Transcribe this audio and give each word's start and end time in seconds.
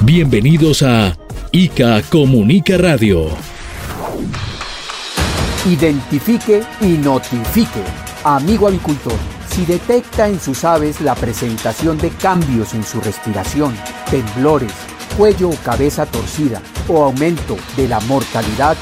Bienvenidos 0.00 0.84
a 0.84 1.16
ICA 1.50 2.02
Comunica 2.02 2.78
Radio. 2.78 3.26
Identifique 5.66 6.62
y 6.80 6.86
notifique. 6.86 7.82
Amigo 8.22 8.68
avicultor, 8.68 9.18
si 9.50 9.66
detecta 9.66 10.28
en 10.28 10.38
sus 10.38 10.62
aves 10.62 11.00
la 11.00 11.16
presentación 11.16 11.98
de 11.98 12.10
cambios 12.10 12.74
en 12.74 12.84
su 12.84 13.00
respiración, 13.00 13.76
temblores, 14.08 14.72
cuello 15.16 15.48
o 15.50 15.56
cabeza 15.64 16.06
torcida 16.06 16.62
o 16.86 17.02
aumento 17.02 17.56
de 17.76 17.88
la 17.88 17.98
mortalidad, 18.00 18.76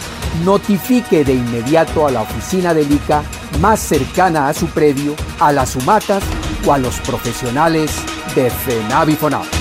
notifique 0.44 1.24
de 1.24 1.32
inmediato 1.32 2.06
a 2.06 2.10
la 2.10 2.20
oficina 2.20 2.74
del 2.74 2.92
ICA 2.92 3.22
más 3.62 3.80
cercana 3.80 4.48
a 4.48 4.54
su 4.54 4.66
predio, 4.66 5.14
a 5.40 5.50
las 5.50 5.76
humatas 5.76 6.22
o 6.66 6.74
a 6.74 6.78
los 6.78 7.00
profesionales 7.00 7.90
de 8.34 8.50
FENAVIFONAV. 8.50 9.55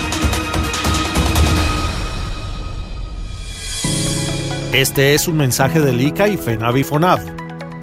Este 4.76 5.13
es 5.13 5.29
un 5.29 5.37
mensaje 5.37 5.79
del 5.79 6.01
ICA 6.01 6.27
y 6.27 6.35
FENAVIFONAV. 6.35 7.21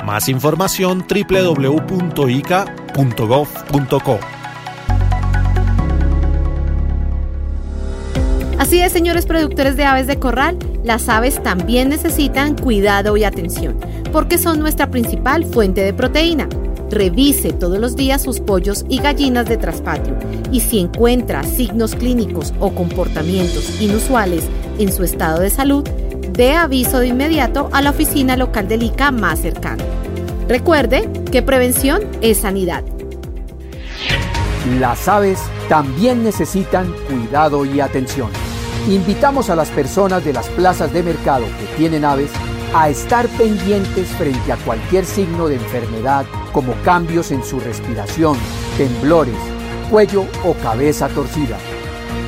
Más 0.04 0.28
información 0.28 1.02
www.ica.gov.co. 1.08 1.78
Así 8.58 8.82
es, 8.82 8.92
señores 8.92 9.24
productores 9.24 9.78
de 9.78 9.84
aves 9.84 10.06
de 10.06 10.18
corral, 10.18 10.58
las 10.84 11.08
aves 11.08 11.42
también 11.42 11.88
necesitan 11.88 12.58
cuidado 12.58 13.16
y 13.16 13.24
atención, 13.24 13.78
porque 14.12 14.36
son 14.36 14.58
nuestra 14.58 14.90
principal 14.90 15.46
fuente 15.46 15.80
de 15.80 15.94
proteína. 15.94 16.46
Revise 16.90 17.54
todos 17.54 17.78
los 17.78 17.96
días 17.96 18.20
sus 18.20 18.38
pollos 18.40 18.84
y 18.90 18.98
gallinas 18.98 19.46
de 19.46 19.56
traspatio 19.56 20.14
y 20.52 20.60
si 20.60 20.78
encuentra 20.78 21.42
signos 21.42 21.94
clínicos 21.94 22.52
o 22.60 22.74
comportamientos 22.74 23.80
inusuales 23.80 24.44
en 24.78 24.92
su 24.92 25.04
estado 25.04 25.40
de 25.40 25.48
salud, 25.48 25.88
dé 26.30 26.54
aviso 26.54 26.98
de 27.00 27.08
inmediato 27.08 27.68
a 27.72 27.82
la 27.82 27.90
oficina 27.90 28.36
local 28.36 28.68
del 28.68 28.82
ICA 28.82 29.10
más 29.10 29.40
cercana. 29.40 29.84
Recuerde 30.48 31.08
que 31.30 31.42
prevención 31.42 32.02
es 32.20 32.38
sanidad. 32.38 32.84
Las 34.78 35.08
aves 35.08 35.40
también 35.68 36.22
necesitan 36.24 36.92
cuidado 37.08 37.64
y 37.64 37.80
atención. 37.80 38.30
Invitamos 38.88 39.50
a 39.50 39.56
las 39.56 39.70
personas 39.70 40.24
de 40.24 40.32
las 40.32 40.48
plazas 40.48 40.92
de 40.92 41.02
mercado 41.02 41.44
que 41.58 41.76
tienen 41.76 42.04
aves 42.04 42.30
a 42.74 42.88
estar 42.88 43.28
pendientes 43.28 44.08
frente 44.08 44.52
a 44.52 44.56
cualquier 44.56 45.04
signo 45.04 45.48
de 45.48 45.56
enfermedad 45.56 46.24
como 46.52 46.74
cambios 46.82 47.30
en 47.30 47.44
su 47.44 47.60
respiración, 47.60 48.36
temblores, 48.76 49.36
cuello 49.90 50.24
o 50.44 50.54
cabeza 50.54 51.08
torcida 51.08 51.58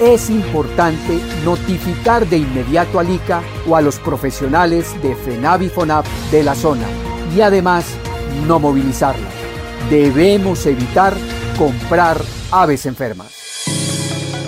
es 0.01 0.31
importante 0.31 1.21
notificar 1.45 2.27
de 2.27 2.39
inmediato 2.39 2.99
al 2.99 3.11
ICA 3.11 3.43
o 3.67 3.77
a 3.77 3.83
los 3.83 3.99
profesionales 3.99 4.95
de 5.03 5.15
FENAVIFONAP 5.15 6.07
de 6.31 6.43
la 6.43 6.55
zona 6.55 6.87
y 7.35 7.41
además 7.41 7.87
no 8.47 8.59
movilizarlas. 8.59 9.33
Debemos 9.91 10.67
evitar 10.67 11.15
comprar 11.59 12.21
aves 12.51 12.87
enfermas. 12.87 13.29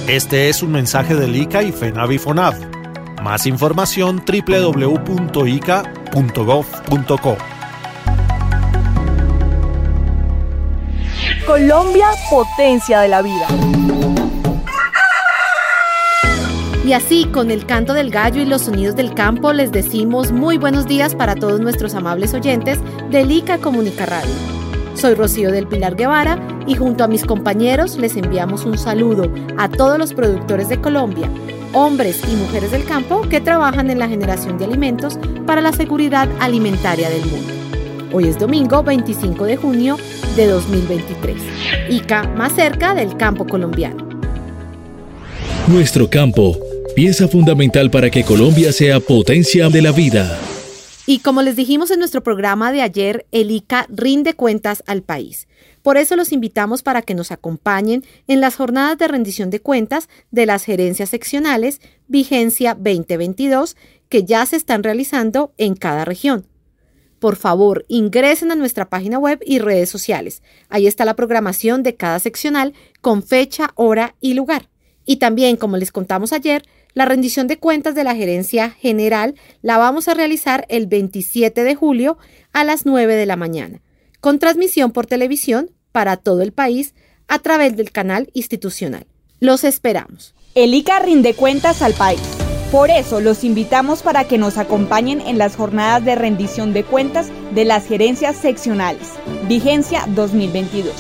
Este 0.06 0.49
es 0.49 0.62
un 0.62 0.73
mensaje 0.73 1.15
del 1.15 1.35
ICA 1.37 1.62
y 1.62 1.73
FENAVIFONAV. 1.73 2.77
Más 3.23 3.47
información 3.47 4.23
www.ica.gov.co. 4.25 4.97
Colombia, 11.47 12.06
potencia 12.31 13.01
de 13.01 13.09
la 13.09 13.23
vida. 13.23 13.47
Y 16.87 16.93
así, 16.93 17.25
con 17.25 17.51
el 17.51 17.67
canto 17.67 17.95
del 17.95 18.11
gallo 18.11 18.41
y 18.41 18.45
los 18.45 18.63
sonidos 18.63 18.95
del 18.95 19.13
campo, 19.13 19.53
les 19.53 19.73
decimos 19.73 20.31
muy 20.31 20.57
buenos 20.57 20.87
días 20.87 21.17
para 21.17 21.35
todos 21.35 21.59
nuestros 21.59 21.97
amables 21.97 22.33
oyentes 22.33 22.79
de 23.11 23.23
ICA 23.23 23.59
Comunica 23.59 24.07
Radio. 24.07 24.31
Soy 24.95 25.15
Rocío 25.15 25.51
del 25.51 25.67
Pilar 25.67 25.97
Guevara 25.97 26.39
y 26.65 26.77
junto 26.77 27.03
a 27.03 27.09
mis 27.09 27.25
compañeros 27.25 27.97
les 27.97 28.15
enviamos 28.15 28.65
un 28.65 28.79
saludo 28.79 29.29
a 29.59 29.69
todos 29.69 29.99
los 29.99 30.15
productores 30.15 30.69
de 30.69 30.81
Colombia, 30.81 31.29
hombres 31.73 32.23
y 32.33 32.37
mujeres 32.37 32.71
del 32.71 32.85
campo 32.85 33.23
que 33.23 33.41
trabajan 33.41 33.91
en 33.91 33.99
la 33.99 34.09
generación 34.09 34.57
de 34.57 34.67
alimentos 34.67 35.19
para 35.45 35.61
la 35.61 35.73
seguridad 35.73 36.29
alimentaria 36.39 37.11
del 37.11 37.27
mundo. 37.27 37.53
Hoy 38.13 38.29
es 38.29 38.39
domingo 38.39 38.85
25 38.85 39.45
de 39.45 39.57
junio 39.57 39.97
de 40.37 40.47
2023. 40.47 41.37
ICA 41.91 42.29
más 42.37 42.53
cerca 42.53 42.95
del 42.95 43.17
campo 43.17 43.45
colombiano. 43.45 44.07
Nuestro 45.67 46.09
campo 46.09 46.57
pieza 46.97 47.29
fundamental 47.29 47.91
para 47.91 48.09
que 48.09 48.25
Colombia 48.25 48.73
sea 48.73 49.01
potencia 49.01 49.69
de 49.69 49.83
la 49.83 49.93
vida. 49.93 50.41
Y 51.07 51.19
como 51.19 51.43
les 51.43 51.55
dijimos 51.55 51.91
en 51.91 51.99
nuestro 51.99 52.23
programa 52.23 52.73
de 52.73 52.81
ayer, 52.81 53.27
el 53.33 53.51
ICA 53.51 53.87
rinde 53.91 54.33
cuentas 54.33 54.83
al 54.87 55.03
país. 55.03 55.47
Por 55.83 55.99
eso 55.99 56.17
los 56.17 56.33
invitamos 56.33 56.83
para 56.83 57.03
que 57.03 57.15
nos 57.15 57.33
acompañen 57.33 58.03
en 58.29 58.41
las 58.41 58.56
jornadas 58.56 58.97
de 58.97 59.09
rendición 59.09 59.51
de 59.51 59.61
cuentas 59.61 60.09
de 60.31 60.47
las 60.47 60.65
gerencias 60.65 61.11
seccionales 61.11 61.83
Vigencia 62.09 62.73
2022 62.73 63.77
que 64.09 64.25
ya 64.25 64.47
se 64.47 64.56
están 64.56 64.83
realizando 64.83 65.53
en 65.59 65.75
cada 65.77 66.06
región. 66.06 66.47
Por 67.19 67.37
favor, 67.37 67.85
ingresen 67.89 68.53
a 68.53 68.56
nuestra 68.56 68.89
página 68.89 69.19
web 69.19 69.41
y 69.45 69.59
redes 69.59 69.91
sociales. 69.91 70.43
Ahí 70.71 70.87
está 70.87 71.05
la 71.05 71.15
programación 71.15 71.83
de 71.83 71.95
cada 71.95 72.19
seccional 72.21 72.73
con 73.03 73.23
fecha, 73.23 73.73
hora 73.75 74.15
y 74.23 74.33
lugar. 74.33 74.71
Y 75.05 75.17
también, 75.17 75.56
como 75.56 75.77
les 75.77 75.93
contamos 75.93 76.33
ayer, 76.33 76.62
la 76.97 77.05
rendición 77.05 77.47
de 77.47 77.59
cuentas 77.59 77.95
de 77.95 78.05
la 78.05 78.15
gerencia 78.15 78.71
general 78.71 79.34
la 79.61 79.77
vamos 79.77 80.09
a 80.09 80.15
realizar 80.15 80.65
el 80.71 80.87
27 80.87 81.62
de 81.62 81.75
julio 81.75 82.17
a 82.55 82.65
las 82.65 82.87
9 82.87 83.17
de 83.17 83.27
la 83.27 83.37
mañana, 83.37 83.83
con 84.21 84.39
transmisión 84.39 84.93
por 84.93 85.05
televisión 85.05 85.71
para 85.93 86.17
todo 86.17 86.41
el 86.41 86.53
país 86.53 86.95
a 87.29 87.39
través 87.39 87.77
del 87.77 87.93
canal 87.93 88.31
institucional. 88.33 89.06
Los 89.41 89.62
esperamos. 89.62 90.35
El 90.55 90.73
ICA 90.73 91.01
rinde 91.01 91.35
cuentas 91.35 91.83
al 91.83 91.93
país. 91.93 92.23
Por 92.73 92.89
eso 92.89 93.21
los 93.21 93.45
invitamos 93.45 94.03
para 94.03 94.25
que 94.25 94.39
nos 94.39 94.56
acompañen 94.56 95.21
en 95.21 95.37
las 95.37 95.55
jornadas 95.55 96.03
de 96.03 96.15
rendición 96.15 96.73
de 96.73 96.83
cuentas 96.83 97.29
de 97.55 97.67
las 97.67 97.87
gerencias 97.87 98.37
seccionales, 98.37 99.09
vigencia 99.47 100.06
2022, 100.15 100.95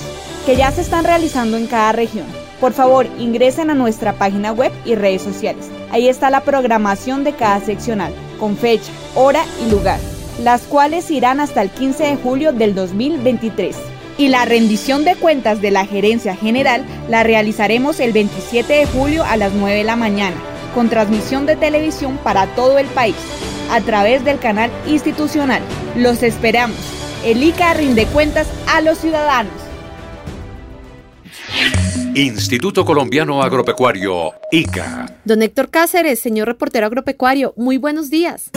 que 0.44 0.56
ya 0.56 0.70
se 0.72 0.82
están 0.82 1.04
realizando 1.04 1.56
en 1.56 1.66
cada 1.66 1.92
región. 1.92 2.26
Por 2.60 2.74
favor, 2.74 3.06
ingresen 3.18 3.70
a 3.70 3.74
nuestra 3.74 4.12
página 4.18 4.52
web 4.52 4.72
y 4.84 4.94
redes 4.94 5.22
sociales. 5.22 5.70
Ahí 5.90 6.08
está 6.08 6.30
la 6.30 6.40
programación 6.40 7.24
de 7.24 7.32
cada 7.32 7.60
seccional, 7.60 8.12
con 8.38 8.56
fecha, 8.56 8.90
hora 9.14 9.44
y 9.64 9.70
lugar, 9.70 10.00
las 10.42 10.62
cuales 10.62 11.10
irán 11.10 11.40
hasta 11.40 11.62
el 11.62 11.70
15 11.70 12.04
de 12.04 12.16
julio 12.16 12.52
del 12.52 12.74
2023. 12.74 13.76
Y 14.18 14.28
la 14.28 14.44
rendición 14.44 15.04
de 15.04 15.14
cuentas 15.14 15.60
de 15.60 15.70
la 15.70 15.86
gerencia 15.86 16.34
general 16.34 16.84
la 17.08 17.22
realizaremos 17.22 18.00
el 18.00 18.12
27 18.12 18.72
de 18.72 18.86
julio 18.86 19.24
a 19.24 19.36
las 19.36 19.52
9 19.52 19.78
de 19.78 19.84
la 19.84 19.96
mañana, 19.96 20.36
con 20.74 20.88
transmisión 20.88 21.46
de 21.46 21.56
televisión 21.56 22.18
para 22.18 22.46
todo 22.54 22.78
el 22.78 22.86
país, 22.86 23.16
a 23.70 23.80
través 23.80 24.24
del 24.24 24.38
canal 24.38 24.70
institucional. 24.86 25.62
Los 25.96 26.22
esperamos. 26.22 26.76
El 27.24 27.42
ICA 27.42 27.74
rinde 27.74 28.06
cuentas 28.06 28.46
a 28.68 28.80
los 28.80 28.98
ciudadanos. 28.98 29.52
Instituto 32.16 32.86
Colombiano 32.86 33.42
Agropecuario, 33.42 34.32
ICA. 34.50 35.18
Don 35.26 35.42
Héctor 35.42 35.68
Cáceres, 35.68 36.18
señor 36.18 36.48
reportero 36.48 36.86
agropecuario, 36.86 37.52
muy 37.58 37.76
buenos 37.76 38.08
días. 38.08 38.52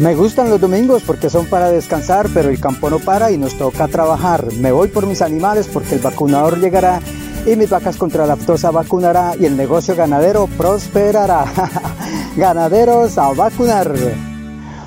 Me 0.00 0.16
gustan 0.16 0.50
los 0.50 0.60
domingos 0.60 1.04
porque 1.06 1.30
son 1.30 1.46
para 1.46 1.70
descansar, 1.70 2.28
pero 2.34 2.48
el 2.48 2.58
campo 2.58 2.90
no 2.90 2.98
para 2.98 3.30
y 3.30 3.38
nos 3.38 3.56
toca 3.56 3.86
trabajar. 3.86 4.52
Me 4.54 4.72
voy 4.72 4.88
por 4.88 5.06
mis 5.06 5.22
animales 5.22 5.68
porque 5.72 5.94
el 5.94 6.00
vacunador 6.00 6.58
llegará 6.58 7.00
y 7.46 7.54
mis 7.54 7.70
vacas 7.70 7.96
contra 7.96 8.26
la 8.26 8.32
aftosa 8.32 8.72
vacunará 8.72 9.34
y 9.38 9.44
el 9.44 9.56
negocio 9.56 9.94
ganadero 9.94 10.48
prosperará. 10.48 11.44
Ganaderos 12.36 13.18
a 13.18 13.32
vacunar. 13.34 13.94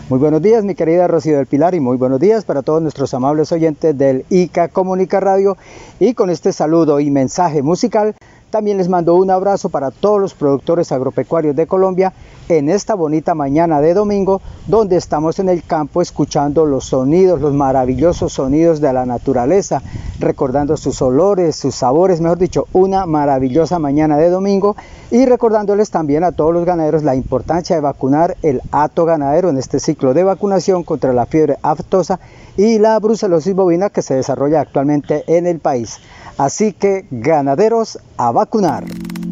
Muy 0.09 0.17
buenos 0.17 0.41
días, 0.41 0.63
mi 0.63 0.73
querida 0.73 1.07
Rocío 1.07 1.37
del 1.37 1.45
Pilar, 1.45 1.75
y 1.75 1.79
muy 1.79 1.95
buenos 1.95 2.19
días 2.19 2.43
para 2.43 2.63
todos 2.63 2.81
nuestros 2.81 3.13
amables 3.13 3.51
oyentes 3.51 3.95
del 3.95 4.25
ICA 4.31 4.69
Comunica 4.69 5.19
Radio. 5.19 5.55
Y 5.99 6.15
con 6.15 6.31
este 6.31 6.51
saludo 6.51 6.99
y 6.99 7.11
mensaje 7.11 7.61
musical, 7.61 8.15
También 8.49 8.77
les 8.77 8.89
mando 8.89 9.13
un 9.13 9.29
abrazo 9.29 9.69
para 9.69 9.91
todos 9.91 10.19
los 10.19 10.33
productores 10.33 10.91
agropecuarios 10.91 11.55
de 11.55 11.67
Colombia 11.67 12.13
en 12.47 12.67
esta 12.67 12.95
bonita 12.95 13.35
mañana 13.35 13.79
de 13.79 13.93
domingo, 13.93 14.41
donde 14.65 14.95
estamos 14.95 15.37
en 15.37 15.49
el 15.49 15.63
campo 15.63 16.01
escuchando 16.01 16.65
los 16.65 16.85
sonidos, 16.85 17.41
los 17.41 17.53
maravillosos 17.53 18.33
sonidos 18.33 18.81
de 18.81 18.91
la 18.91 19.05
naturaleza, 19.05 19.83
recordando 20.19 20.77
sus 20.77 20.99
olores, 21.03 21.57
sus 21.57 21.75
sabores, 21.75 22.21
mejor 22.21 22.39
dicho, 22.39 22.65
una 22.73 23.05
maravillosa 23.05 23.77
mañana 23.77 24.17
de 24.17 24.31
domingo 24.31 24.75
y 25.11 25.27
recordándoles 25.27 25.91
también 25.91 26.23
a 26.23 26.31
todos 26.31 26.51
los 26.51 26.65
ganaderos 26.65 27.03
la 27.03 27.13
importancia 27.13 27.75
de 27.75 27.83
vacunar 27.83 28.35
el 28.41 28.63
hato 28.71 29.05
ganadero 29.05 29.51
en 29.51 29.59
este 29.59 29.79
ciclo 29.79 30.15
de 30.15 30.23
vacunación 30.23 30.83
contra 30.83 31.13
la 31.13 31.27
fiebre 31.27 31.57
aftosa 31.61 32.19
y 32.57 32.79
la 32.79 32.97
brucelosis 32.97 33.53
bovina 33.53 33.91
que 33.91 34.01
se 34.01 34.15
desarrolla 34.15 34.61
actualmente 34.61 35.23
en 35.27 35.45
el 35.45 35.59
país. 35.59 35.99
Así 36.39 36.71
que 36.71 37.05
ganaderos 37.11 37.99
a 38.17 38.31
vacunar. 38.31 38.85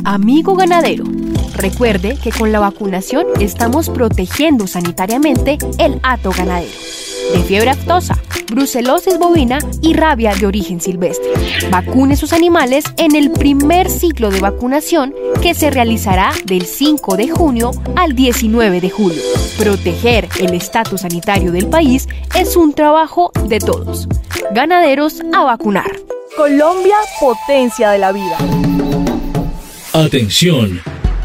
Amigo 0.04 0.56
ganadero, 0.56 1.06
recuerde 1.56 2.18
que 2.22 2.32
con 2.32 2.52
la 2.52 2.60
vacunación 2.60 3.26
estamos 3.40 3.90
protegiendo 3.90 4.68
sanitariamente 4.68 5.58
el 5.80 6.02
hato 6.04 6.32
ganadero 6.38 6.78
de 7.34 7.40
fiebre 7.44 7.70
aftosa, 7.70 8.18
brucelosis 8.52 9.18
bovina 9.20 9.60
y 9.82 9.94
rabia 9.94 10.36
de 10.36 10.46
origen 10.46 10.82
silvestre. 10.82 11.32
Vacune 11.72 12.16
sus 12.16 12.34
animales 12.34 12.84
en 12.98 13.16
el 13.16 13.32
primer 13.32 13.90
ciclo 13.90 14.30
de 14.30 14.40
vacunación 14.40 15.14
que 15.42 15.54
se 15.54 15.70
realizará 15.70 16.32
del 16.46 16.66
5 16.66 17.18
de 17.18 17.30
junio 17.30 17.72
al 17.96 18.16
19 18.16 18.82
de 18.82 18.90
julio. 18.90 19.22
Proteger 19.58 20.28
el 20.40 20.54
estatus 20.54 21.02
sanitario 21.02 21.52
del 21.52 21.68
país 21.68 22.08
es 22.36 22.56
un 22.56 22.74
trabajo 22.74 23.32
de 23.48 23.60
todos. 23.60 24.08
Ganaderos 24.52 25.22
a 25.34 25.44
vacunar. 25.44 25.92
Colombia, 26.38 26.98
potencia 27.20 27.90
de 27.90 27.98
la 27.98 28.12
vida. 28.12 28.38
Atención, 29.92 30.80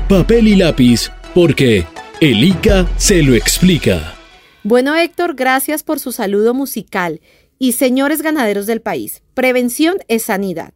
papel 0.09 0.49
y 0.49 0.57
lápiz, 0.57 1.11
porque 1.35 1.85
el 2.23 2.43
ICA 2.43 2.89
se 2.97 3.23
lo 3.23 3.35
explica. 3.35 4.15
Bueno, 4.63 4.97
Héctor, 4.97 5.35
gracias 5.35 5.83
por 5.83 6.01
su 6.01 6.13
saludo 6.13 6.55
musical. 6.55 7.21
Y 7.59 7.73
señores 7.73 8.23
ganaderos 8.23 8.65
del 8.65 8.81
país, 8.81 9.23
prevención 9.35 9.99
es 10.09 10.23
sanidad. 10.23 10.73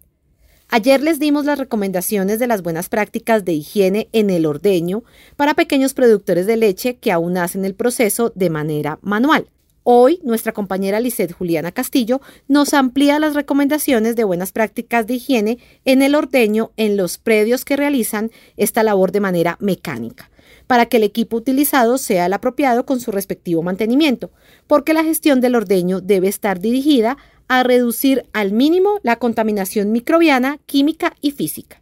Ayer 0.69 1.01
les 1.01 1.19
dimos 1.19 1.47
las 1.47 1.59
recomendaciones 1.59 2.39
de 2.39 2.47
las 2.47 2.61
buenas 2.61 2.91
prácticas 2.91 3.43
de 3.43 3.55
higiene 3.55 4.11
en 4.13 4.29
el 4.29 4.45
ordeño 4.45 5.03
para 5.37 5.55
pequeños 5.55 5.95
productores 5.95 6.45
de 6.47 6.59
leche 6.59 6.99
que 6.99 7.11
aún 7.11 7.39
hacen 7.39 7.65
el 7.65 7.75
proceso 7.75 8.33
de 8.35 8.51
manera 8.51 8.99
manual. 9.01 9.49
Hoy, 9.89 10.19
nuestra 10.25 10.51
compañera 10.51 10.99
Lisette 10.99 11.31
Juliana 11.31 11.71
Castillo 11.71 12.21
nos 12.49 12.75
amplía 12.75 13.21
las 13.21 13.35
recomendaciones 13.35 14.17
de 14.17 14.25
buenas 14.25 14.51
prácticas 14.51 15.07
de 15.07 15.15
higiene 15.15 15.59
en 15.85 16.03
el 16.03 16.17
ordeño 16.17 16.73
en 16.77 16.97
los 16.97 17.19
predios 17.19 17.65
que 17.65 17.77
realizan 17.77 18.33
esta 18.57 18.83
labor 18.83 19.13
de 19.13 19.21
manera 19.21 19.57
mecánica 19.61 20.29
para 20.67 20.87
que 20.87 20.97
el 20.97 21.05
equipo 21.05 21.37
utilizado 21.37 21.99
sea 21.99 22.27
el 22.27 22.33
apropiado 22.33 22.85
con 22.85 22.99
su 22.99 23.13
respectivo 23.13 23.63
mantenimiento, 23.63 24.33
porque 24.67 24.93
la 24.93 25.05
gestión 25.05 25.41
del 25.41 25.55
ordeño 25.55 26.01
debe 26.01 26.27
estar 26.27 26.59
dirigida 26.59 27.17
a 27.47 27.63
reducir 27.63 28.25
al 28.33 28.51
mínimo 28.51 28.99
la 29.05 29.21
contaminación 29.21 29.93
microbiana, 29.93 30.59
química 30.67 31.15
y 31.21 31.31
física, 31.31 31.81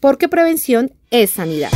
porque 0.00 0.28
prevención 0.28 0.92
es 1.10 1.30
sanidad. 1.30 1.70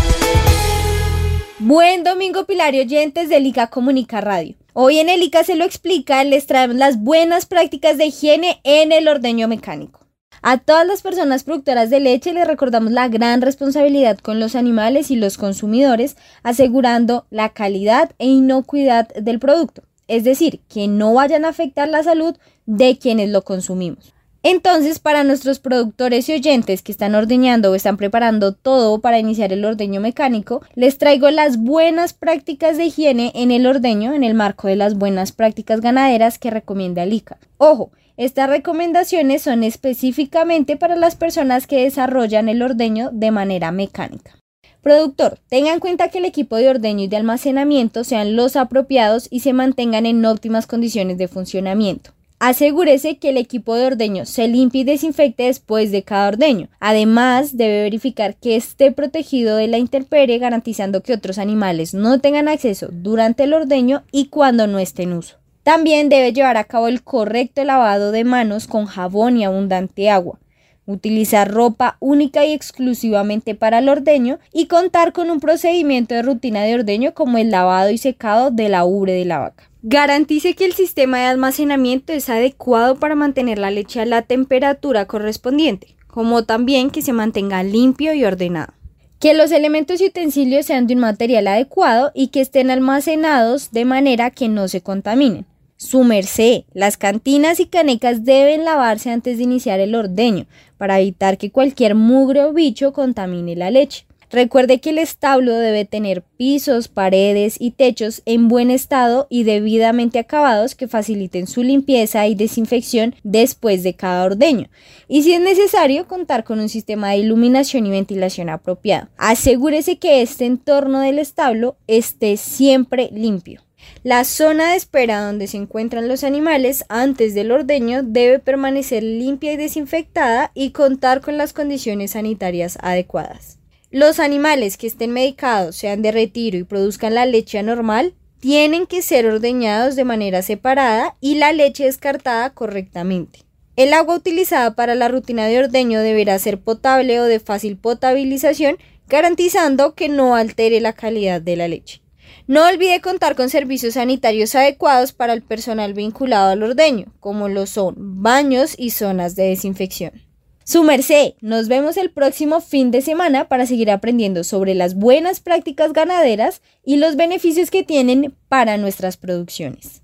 Buen 1.60 2.02
domingo, 2.02 2.46
Pilar 2.46 2.74
y 2.74 2.80
oyentes 2.80 3.28
de 3.28 3.38
ICA 3.38 3.68
Comunica 3.68 4.20
Radio. 4.20 4.56
Hoy 4.80 5.00
en 5.00 5.08
el 5.08 5.24
ICA 5.24 5.42
se 5.42 5.56
lo 5.56 5.64
explica, 5.64 6.22
les 6.22 6.46
traemos 6.46 6.76
las 6.76 7.00
buenas 7.00 7.46
prácticas 7.46 7.98
de 7.98 8.06
higiene 8.06 8.60
en 8.62 8.92
el 8.92 9.08
ordeño 9.08 9.48
mecánico. 9.48 10.06
A 10.40 10.58
todas 10.58 10.86
las 10.86 11.02
personas 11.02 11.42
productoras 11.42 11.90
de 11.90 11.98
leche 11.98 12.32
les 12.32 12.46
recordamos 12.46 12.92
la 12.92 13.08
gran 13.08 13.42
responsabilidad 13.42 14.18
con 14.18 14.38
los 14.38 14.54
animales 14.54 15.10
y 15.10 15.16
los 15.16 15.36
consumidores, 15.36 16.16
asegurando 16.44 17.26
la 17.28 17.48
calidad 17.48 18.12
e 18.20 18.26
inocuidad 18.26 19.08
del 19.14 19.40
producto, 19.40 19.82
es 20.06 20.22
decir, 20.22 20.60
que 20.68 20.86
no 20.86 21.12
vayan 21.12 21.44
a 21.44 21.48
afectar 21.48 21.88
la 21.88 22.04
salud 22.04 22.36
de 22.66 22.98
quienes 22.98 23.30
lo 23.30 23.42
consumimos. 23.42 24.14
Entonces, 24.42 25.00
para 25.00 25.24
nuestros 25.24 25.58
productores 25.58 26.28
y 26.28 26.34
oyentes 26.34 26.82
que 26.82 26.92
están 26.92 27.14
ordeñando 27.16 27.72
o 27.72 27.74
están 27.74 27.96
preparando 27.96 28.52
todo 28.52 29.00
para 29.00 29.18
iniciar 29.18 29.52
el 29.52 29.64
ordeño 29.64 30.00
mecánico, 30.00 30.62
les 30.74 30.96
traigo 30.96 31.30
las 31.30 31.58
buenas 31.58 32.14
prácticas 32.14 32.76
de 32.76 32.84
higiene 32.84 33.32
en 33.34 33.50
el 33.50 33.66
ordeño 33.66 34.14
en 34.14 34.22
el 34.22 34.34
marco 34.34 34.68
de 34.68 34.76
las 34.76 34.94
buenas 34.94 35.32
prácticas 35.32 35.80
ganaderas 35.80 36.38
que 36.38 36.50
recomienda 36.50 37.04
ICA. 37.04 37.38
Ojo, 37.56 37.90
estas 38.16 38.48
recomendaciones 38.48 39.42
son 39.42 39.64
específicamente 39.64 40.76
para 40.76 40.96
las 40.96 41.16
personas 41.16 41.66
que 41.66 41.82
desarrollan 41.82 42.48
el 42.48 42.62
ordeño 42.62 43.10
de 43.12 43.30
manera 43.30 43.72
mecánica. 43.72 44.38
Productor, 44.82 45.38
tenga 45.48 45.72
en 45.72 45.80
cuenta 45.80 46.08
que 46.08 46.18
el 46.18 46.24
equipo 46.24 46.56
de 46.56 46.68
ordeño 46.68 47.04
y 47.04 47.08
de 47.08 47.16
almacenamiento 47.16 48.04
sean 48.04 48.36
los 48.36 48.56
apropiados 48.56 49.26
y 49.30 49.40
se 49.40 49.52
mantengan 49.52 50.06
en 50.06 50.24
óptimas 50.24 50.66
condiciones 50.66 51.18
de 51.18 51.28
funcionamiento. 51.28 52.12
Asegúrese 52.40 53.18
que 53.18 53.30
el 53.30 53.36
equipo 53.36 53.74
de 53.74 53.86
ordeño 53.86 54.24
se 54.24 54.46
limpie 54.46 54.82
y 54.82 54.84
desinfecte 54.84 55.44
después 55.44 55.90
de 55.90 56.04
cada 56.04 56.28
ordeño. 56.28 56.68
Además, 56.78 57.56
debe 57.56 57.82
verificar 57.82 58.36
que 58.36 58.54
esté 58.54 58.92
protegido 58.92 59.56
de 59.56 59.66
la 59.66 59.78
intemperie, 59.78 60.38
garantizando 60.38 61.02
que 61.02 61.14
otros 61.14 61.38
animales 61.38 61.94
no 61.94 62.20
tengan 62.20 62.46
acceso 62.46 62.90
durante 62.92 63.42
el 63.42 63.54
ordeño 63.54 64.04
y 64.12 64.26
cuando 64.26 64.68
no 64.68 64.78
esté 64.78 65.02
en 65.02 65.14
uso. 65.14 65.38
También 65.64 66.08
debe 66.08 66.32
llevar 66.32 66.56
a 66.58 66.64
cabo 66.64 66.86
el 66.86 67.02
correcto 67.02 67.64
lavado 67.64 68.12
de 68.12 68.22
manos 68.22 68.68
con 68.68 68.86
jabón 68.86 69.36
y 69.36 69.44
abundante 69.44 70.08
agua. 70.08 70.38
Utilizar 70.86 71.50
ropa 71.50 71.96
única 71.98 72.46
y 72.46 72.52
exclusivamente 72.52 73.56
para 73.56 73.80
el 73.80 73.88
ordeño 73.88 74.38
y 74.52 74.66
contar 74.66 75.12
con 75.12 75.30
un 75.30 75.40
procedimiento 75.40 76.14
de 76.14 76.22
rutina 76.22 76.62
de 76.62 76.76
ordeño 76.76 77.14
como 77.14 77.36
el 77.36 77.50
lavado 77.50 77.90
y 77.90 77.98
secado 77.98 78.52
de 78.52 78.68
la 78.68 78.84
ubre 78.84 79.12
de 79.12 79.24
la 79.24 79.40
vaca. 79.40 79.67
Garantice 79.82 80.54
que 80.54 80.64
el 80.64 80.72
sistema 80.72 81.18
de 81.18 81.26
almacenamiento 81.26 82.12
es 82.12 82.28
adecuado 82.28 82.96
para 82.96 83.14
mantener 83.14 83.60
la 83.60 83.70
leche 83.70 84.00
a 84.00 84.06
la 84.06 84.22
temperatura 84.22 85.06
correspondiente, 85.06 85.94
como 86.08 86.42
también 86.42 86.90
que 86.90 87.00
se 87.00 87.12
mantenga 87.12 87.62
limpio 87.62 88.12
y 88.12 88.24
ordenado. 88.24 88.72
Que 89.20 89.34
los 89.34 89.52
elementos 89.52 90.00
y 90.00 90.06
utensilios 90.06 90.66
sean 90.66 90.88
de 90.88 90.94
un 90.94 91.00
material 91.00 91.46
adecuado 91.46 92.10
y 92.12 92.28
que 92.28 92.40
estén 92.40 92.72
almacenados 92.72 93.70
de 93.70 93.84
manera 93.84 94.32
que 94.32 94.48
no 94.48 94.66
se 94.66 94.80
contaminen. 94.80 95.46
Su 95.76 96.02
merced, 96.02 96.64
las 96.72 96.96
cantinas 96.96 97.60
y 97.60 97.66
canecas 97.66 98.24
deben 98.24 98.64
lavarse 98.64 99.12
antes 99.12 99.38
de 99.38 99.44
iniciar 99.44 99.78
el 99.78 99.94
ordeño 99.94 100.46
para 100.76 100.98
evitar 100.98 101.38
que 101.38 101.52
cualquier 101.52 101.94
mugre 101.94 102.42
o 102.42 102.52
bicho 102.52 102.92
contamine 102.92 103.54
la 103.54 103.70
leche. 103.70 104.07
Recuerde 104.30 104.80
que 104.80 104.90
el 104.90 104.98
establo 104.98 105.54
debe 105.54 105.84
tener 105.84 106.22
pisos, 106.22 106.88
paredes 106.88 107.56
y 107.58 107.70
techos 107.70 108.22
en 108.26 108.48
buen 108.48 108.70
estado 108.70 109.26
y 109.30 109.44
debidamente 109.44 110.18
acabados 110.18 110.74
que 110.74 110.88
faciliten 110.88 111.46
su 111.46 111.62
limpieza 111.62 112.26
y 112.26 112.34
desinfección 112.34 113.14
después 113.22 113.82
de 113.82 113.94
cada 113.94 114.24
ordeño. 114.24 114.68
Y 115.08 115.22
si 115.22 115.32
es 115.32 115.40
necesario, 115.40 116.06
contar 116.06 116.44
con 116.44 116.60
un 116.60 116.68
sistema 116.68 117.10
de 117.10 117.18
iluminación 117.18 117.86
y 117.86 117.90
ventilación 117.90 118.50
apropiado. 118.50 119.08
Asegúrese 119.16 119.98
que 119.98 120.20
este 120.20 120.44
entorno 120.44 121.00
del 121.00 121.18
establo 121.18 121.76
esté 121.86 122.36
siempre 122.36 123.10
limpio. 123.12 123.62
La 124.04 124.24
zona 124.24 124.70
de 124.70 124.76
espera 124.76 125.24
donde 125.24 125.46
se 125.46 125.56
encuentran 125.56 126.08
los 126.08 126.24
animales 126.24 126.84
antes 126.88 127.34
del 127.34 127.50
ordeño 127.50 128.02
debe 128.02 128.38
permanecer 128.38 129.02
limpia 129.02 129.52
y 129.52 129.56
desinfectada 129.56 130.50
y 130.54 130.70
contar 130.70 131.20
con 131.20 131.36
las 131.36 131.52
condiciones 131.52 132.12
sanitarias 132.12 132.78
adecuadas. 132.80 133.58
Los 133.90 134.20
animales 134.20 134.76
que 134.76 134.86
estén 134.86 135.12
medicados, 135.12 135.76
sean 135.76 136.02
de 136.02 136.12
retiro 136.12 136.58
y 136.58 136.64
produzcan 136.64 137.14
la 137.14 137.24
leche 137.24 137.58
anormal, 137.58 138.14
tienen 138.38 138.86
que 138.86 139.00
ser 139.00 139.26
ordeñados 139.26 139.96
de 139.96 140.04
manera 140.04 140.42
separada 140.42 141.16
y 141.20 141.36
la 141.36 141.52
leche 141.52 141.84
descartada 141.84 142.50
correctamente. 142.50 143.40
El 143.76 143.94
agua 143.94 144.16
utilizada 144.16 144.74
para 144.74 144.94
la 144.94 145.08
rutina 145.08 145.46
de 145.46 145.60
ordeño 145.60 146.00
deberá 146.00 146.38
ser 146.38 146.60
potable 146.60 147.18
o 147.18 147.24
de 147.24 147.40
fácil 147.40 147.78
potabilización, 147.78 148.76
garantizando 149.08 149.94
que 149.94 150.10
no 150.10 150.34
altere 150.34 150.80
la 150.80 150.92
calidad 150.92 151.40
de 151.40 151.56
la 151.56 151.68
leche. 151.68 152.02
No 152.46 152.66
olvide 152.66 153.00
contar 153.00 153.36
con 153.36 153.48
servicios 153.48 153.94
sanitarios 153.94 154.54
adecuados 154.54 155.12
para 155.12 155.32
el 155.32 155.42
personal 155.42 155.94
vinculado 155.94 156.50
al 156.50 156.62
ordeño, 156.62 157.14
como 157.20 157.48
lo 157.48 157.64
son 157.66 157.94
baños 158.22 158.74
y 158.76 158.90
zonas 158.90 159.34
de 159.34 159.44
desinfección. 159.44 160.27
Su 160.70 160.82
merced, 160.82 161.32
nos 161.40 161.68
vemos 161.68 161.96
el 161.96 162.10
próximo 162.10 162.60
fin 162.60 162.90
de 162.90 163.00
semana 163.00 163.48
para 163.48 163.64
seguir 163.64 163.90
aprendiendo 163.90 164.44
sobre 164.44 164.74
las 164.74 164.94
buenas 164.96 165.40
prácticas 165.40 165.94
ganaderas 165.94 166.60
y 166.84 166.98
los 166.98 167.16
beneficios 167.16 167.70
que 167.70 167.84
tienen 167.84 168.34
para 168.50 168.76
nuestras 168.76 169.16
producciones. 169.16 170.02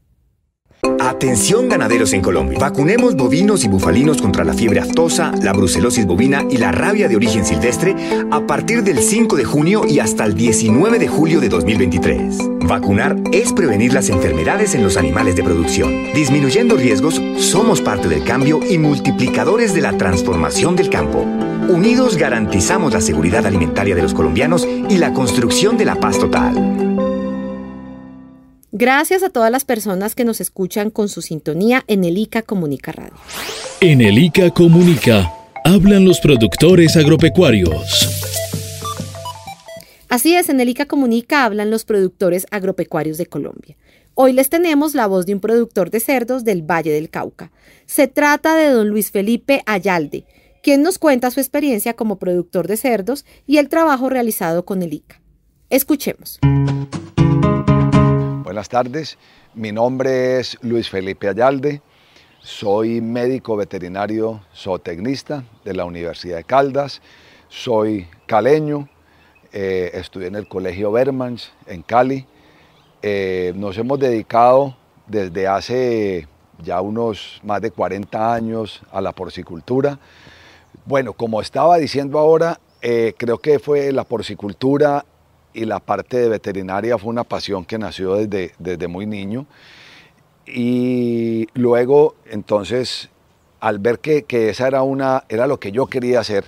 Atención 1.00 1.69
ganaderos 1.69 2.12
en 2.12 2.21
Colombia. 2.21 2.59
Vacunemos 2.59 3.17
bovinos 3.17 3.64
y 3.64 3.69
bufalinos 3.69 4.21
contra 4.21 4.45
la 4.45 4.53
fiebre 4.53 4.81
aftosa, 4.81 5.33
la 5.43 5.53
brucelosis 5.53 6.07
bovina 6.07 6.45
y 6.50 6.59
la 6.59 6.73
rabia 6.73 7.09
de 7.09 7.17
origen 7.17 7.45
silvestre 7.45 7.95
a 8.31 8.47
partir 8.47 8.83
del 8.83 8.99
5 8.99 9.37
de 9.37 9.45
junio 9.45 9.87
y 9.87 9.99
hasta 9.99 10.25
el 10.25 10.35
19 10.35 10.99
de 10.99 11.09
julio 11.09 11.41
de 11.41 11.49
2023. 11.49 12.38
Vacunar 12.67 13.17
es 13.33 13.53
prevenir 13.53 13.93
las 13.93 14.09
enfermedades 14.09 14.75
en 14.75 14.83
los 14.83 14.97
animales 14.97 15.37
de 15.37 15.45
producción. 15.45 16.12
Disminuyendo 16.14 16.76
riesgos, 16.76 17.21
somos 17.38 17.81
parte 17.81 18.09
del 18.09 18.25
cambio 18.25 18.61
y 18.69 18.79
multiplicadores 18.79 19.75
de 19.75 19.81
la 19.81 19.97
transformación 19.97 20.76
del 20.76 20.91
campo. 20.91 21.21
Unidos 21.69 22.17
garantizamos 22.17 22.93
la 22.93 23.00
seguridad 23.00 23.47
alimentaria 23.47 23.95
de 23.95 24.03
los 24.03 24.14
colombianos 24.14 24.67
y 24.67 24.99
la 24.99 25.12
construcción 25.12 25.79
de 25.79 25.87
la 25.87 25.97
paz 25.97 26.19
total. 26.19 26.94
Gracias 28.76 29.23
a 29.23 29.31
todas 29.31 29.52
las 29.52 29.64
personas 29.64 30.16
que 30.16 30.25
nos 30.25 30.40
escuchan 30.40 30.90
con 30.90 31.09
su 31.09 31.23
sintonía 31.23 31.85
en 31.87 32.02
el 32.02 32.19
ICA 32.19 32.43
Comunica 32.43 32.90
Radio. 32.90 33.14
En 33.81 34.00
el 34.00 34.19
ICA 34.19 34.50
Comunica 34.50 35.33
hablan 35.64 36.04
los 36.04 36.19
productores 36.19 36.97
agropecuarios. 36.97 38.09
Así 40.09 40.35
es, 40.35 40.49
en 40.49 40.59
el 40.59 40.71
ICA 40.71 40.87
Comunica 40.87 41.45
hablan 41.45 41.71
los 41.71 41.85
productores 41.85 42.49
agropecuarios 42.50 43.16
de 43.16 43.26
Colombia. 43.26 43.76
Hoy 44.14 44.33
les 44.33 44.50
tenemos 44.50 44.97
la 44.97 45.07
voz 45.07 45.25
de 45.25 45.35
un 45.35 45.40
productor 45.40 45.90
de 45.90 46.00
cerdos 46.00 46.43
del 46.43 46.62
Valle 46.62 46.90
del 46.90 47.11
Cauca. 47.11 47.52
Se 47.87 48.09
trata 48.09 48.57
de 48.57 48.71
don 48.71 48.88
Luis 48.88 49.12
Felipe 49.12 49.62
Ayalde, 49.66 50.25
quien 50.64 50.83
nos 50.83 50.99
cuenta 50.99 51.31
su 51.31 51.38
experiencia 51.38 51.95
como 51.95 52.19
productor 52.19 52.66
de 52.66 52.76
cerdos 52.76 53.25
y 53.47 53.59
el 53.59 53.69
trabajo 53.69 54.09
realizado 54.09 54.64
con 54.64 54.83
el 54.83 54.95
ICA. 54.95 55.21
Escuchemos. 55.71 56.40
Buenas 58.55 58.69
tardes, 58.69 59.19
mi 59.55 59.73
nombre 59.73 60.39
es 60.39 60.57
Luis 60.63 60.89
Felipe 60.89 61.29
Ayalde, 61.29 61.83
soy 62.39 63.01
médico 63.01 63.57
veterinario 63.57 64.43
zootecnista 64.55 65.43
de 65.65 65.75
la 65.75 65.85
Universidad 65.85 66.37
de 66.37 66.45
Caldas, 66.45 67.03
soy 67.49 68.07
caleño, 68.27 68.89
eh, 69.53 69.91
estudié 69.95 70.29
en 70.29 70.37
el 70.37 70.47
Colegio 70.47 70.93
Bermans 70.93 71.51
en 71.67 71.83
Cali, 71.83 72.29
eh, 73.03 73.53
nos 73.57 73.77
hemos 73.77 73.99
dedicado 73.99 74.77
desde 75.09 75.49
hace 75.49 76.29
ya 76.63 76.81
unos 76.81 77.41
más 77.43 77.61
de 77.61 77.73
40 77.73 78.35
años 78.35 78.83
a 78.93 79.01
la 79.01 79.11
porcicultura. 79.11 79.99
Bueno, 80.87 81.13
como 81.13 81.41
estaba 81.41 81.77
diciendo 81.77 82.21
ahora, 82.21 82.61
eh, 82.83 83.15
creo 83.19 83.39
que 83.39 83.59
fue 83.59 83.91
la 83.91 84.05
porcicultura 84.05 85.05
y 85.55 85.65
la 85.65 85.79
parte 85.79 86.19
de 86.19 86.29
veterinaria 86.29 86.99
fue 86.99 87.11
una 87.11 87.25
pasión 87.25 87.65
que 87.65 87.79
nació 87.79 88.17
desde, 88.17 88.53
desde 88.59 88.89
muy 88.89 89.07
niño. 89.07 89.47
Y 90.47 91.47
luego, 91.55 92.17
entonces, 92.27 93.09
al 93.61 93.79
ver 93.79 94.01
que, 94.01 94.25
que, 94.25 94.51
esa 94.51 94.67
era, 94.67 94.83
una, 94.83 95.25
era 95.29 95.47
lo 95.47 95.59
que 95.59 95.73
yo 95.73 95.87
quería 95.87 96.21
hacer, 96.21 96.45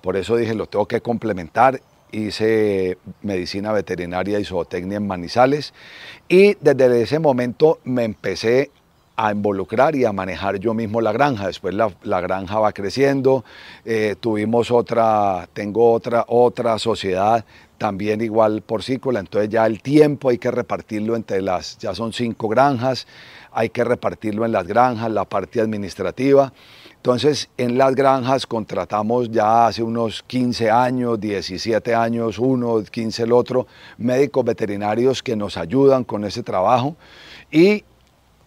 por 0.00 0.16
eso 0.16 0.36
dije, 0.36 0.54
lo 0.54 0.66
tengo 0.66 0.86
que 0.86 1.00
complementar 1.00 1.80
hice 2.12 2.98
medicina 3.22 3.72
veterinaria 3.72 4.38
y 4.38 4.44
zootecnia 4.44 4.96
en 4.96 5.06
Manizales 5.06 5.74
y 6.28 6.54
desde 6.60 7.02
ese 7.02 7.18
momento 7.18 7.80
me 7.84 8.04
empecé 8.04 8.70
a 9.16 9.32
involucrar 9.32 9.96
y 9.96 10.04
a 10.04 10.12
manejar 10.12 10.58
yo 10.58 10.74
mismo 10.74 11.00
la 11.00 11.10
granja. 11.12 11.46
Después 11.46 11.74
la, 11.74 11.90
la 12.02 12.20
granja 12.20 12.58
va 12.58 12.72
creciendo, 12.72 13.44
eh, 13.84 14.14
tuvimos 14.20 14.70
otra, 14.70 15.48
tengo 15.54 15.92
otra, 15.92 16.24
otra 16.28 16.78
sociedad 16.78 17.44
también 17.78 18.20
igual 18.20 18.62
porcícola, 18.62 19.20
entonces 19.20 19.50
ya 19.50 19.66
el 19.66 19.82
tiempo 19.82 20.30
hay 20.30 20.38
que 20.38 20.50
repartirlo 20.50 21.16
entre 21.16 21.42
las, 21.42 21.78
ya 21.78 21.94
son 21.94 22.12
cinco 22.12 22.48
granjas, 22.48 23.06
hay 23.52 23.70
que 23.70 23.84
repartirlo 23.84 24.44
en 24.44 24.52
las 24.52 24.66
granjas, 24.66 25.10
la 25.10 25.24
parte 25.24 25.60
administrativa. 25.60 26.52
Entonces, 26.96 27.48
en 27.56 27.78
las 27.78 27.94
granjas 27.94 28.46
contratamos 28.46 29.30
ya 29.30 29.68
hace 29.68 29.82
unos 29.82 30.24
15 30.24 30.70
años, 30.70 31.20
17 31.20 31.94
años, 31.94 32.38
uno, 32.38 32.82
15 32.82 33.22
el 33.22 33.32
otro, 33.32 33.66
médicos 33.96 34.44
veterinarios 34.44 35.22
que 35.22 35.36
nos 35.36 35.56
ayudan 35.56 36.02
con 36.02 36.24
ese 36.24 36.42
trabajo 36.42 36.96
y 37.50 37.84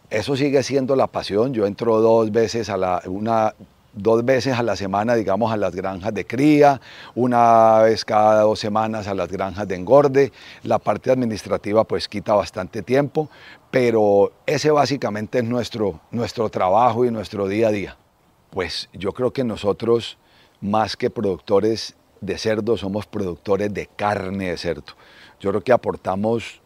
eso 0.10 0.36
sigue 0.36 0.62
siendo 0.64 0.96
la 0.96 1.08
pasión. 1.08 1.54
Yo 1.54 1.66
entro 1.66 2.02
dos 2.02 2.32
veces 2.32 2.70
a 2.70 2.78
la, 2.78 3.02
una, 3.06 3.54
dos 3.94 4.24
veces 4.24 4.58
a 4.58 4.64
la 4.64 4.76
semana, 4.76 5.16
digamos, 5.16 5.52
a 5.52 5.58
las 5.58 5.76
granjas 5.76 6.14
de 6.14 6.26
cría, 6.26 6.80
una 7.16 7.80
vez 7.80 8.06
cada 8.06 8.42
dos 8.42 8.60
semanas 8.60 9.08
a 9.08 9.14
las 9.14 9.30
granjas 9.30 9.68
de 9.68 9.76
engorde. 9.76 10.32
La 10.64 10.80
parte 10.80 11.12
administrativa 11.12 11.84
pues 11.84 12.08
quita 12.08 12.34
bastante 12.34 12.82
tiempo, 12.82 13.30
pero 13.72 14.32
ese 14.46 14.72
básicamente 14.72 15.40
es 15.40 15.46
nuestro, 15.46 16.00
nuestro 16.12 16.50
trabajo 16.50 17.06
y 17.06 17.12
nuestro 17.12 17.48
día 17.48 17.70
a 17.70 17.72
día. 17.72 17.98
Pues 18.50 18.90
yo 18.94 19.12
creo 19.14 19.32
que 19.32 19.44
nosotros, 19.44 20.18
más 20.62 20.96
que 20.96 21.10
productores 21.10 21.96
de 22.22 22.38
cerdo, 22.38 22.78
somos 22.78 23.06
productores 23.06 23.74
de 23.74 23.88
carne 23.88 24.50
de 24.50 24.58
cerdo. 24.58 24.94
Yo 25.40 25.52
creo 25.52 25.62
que 25.62 25.72
aportamos 25.72 26.59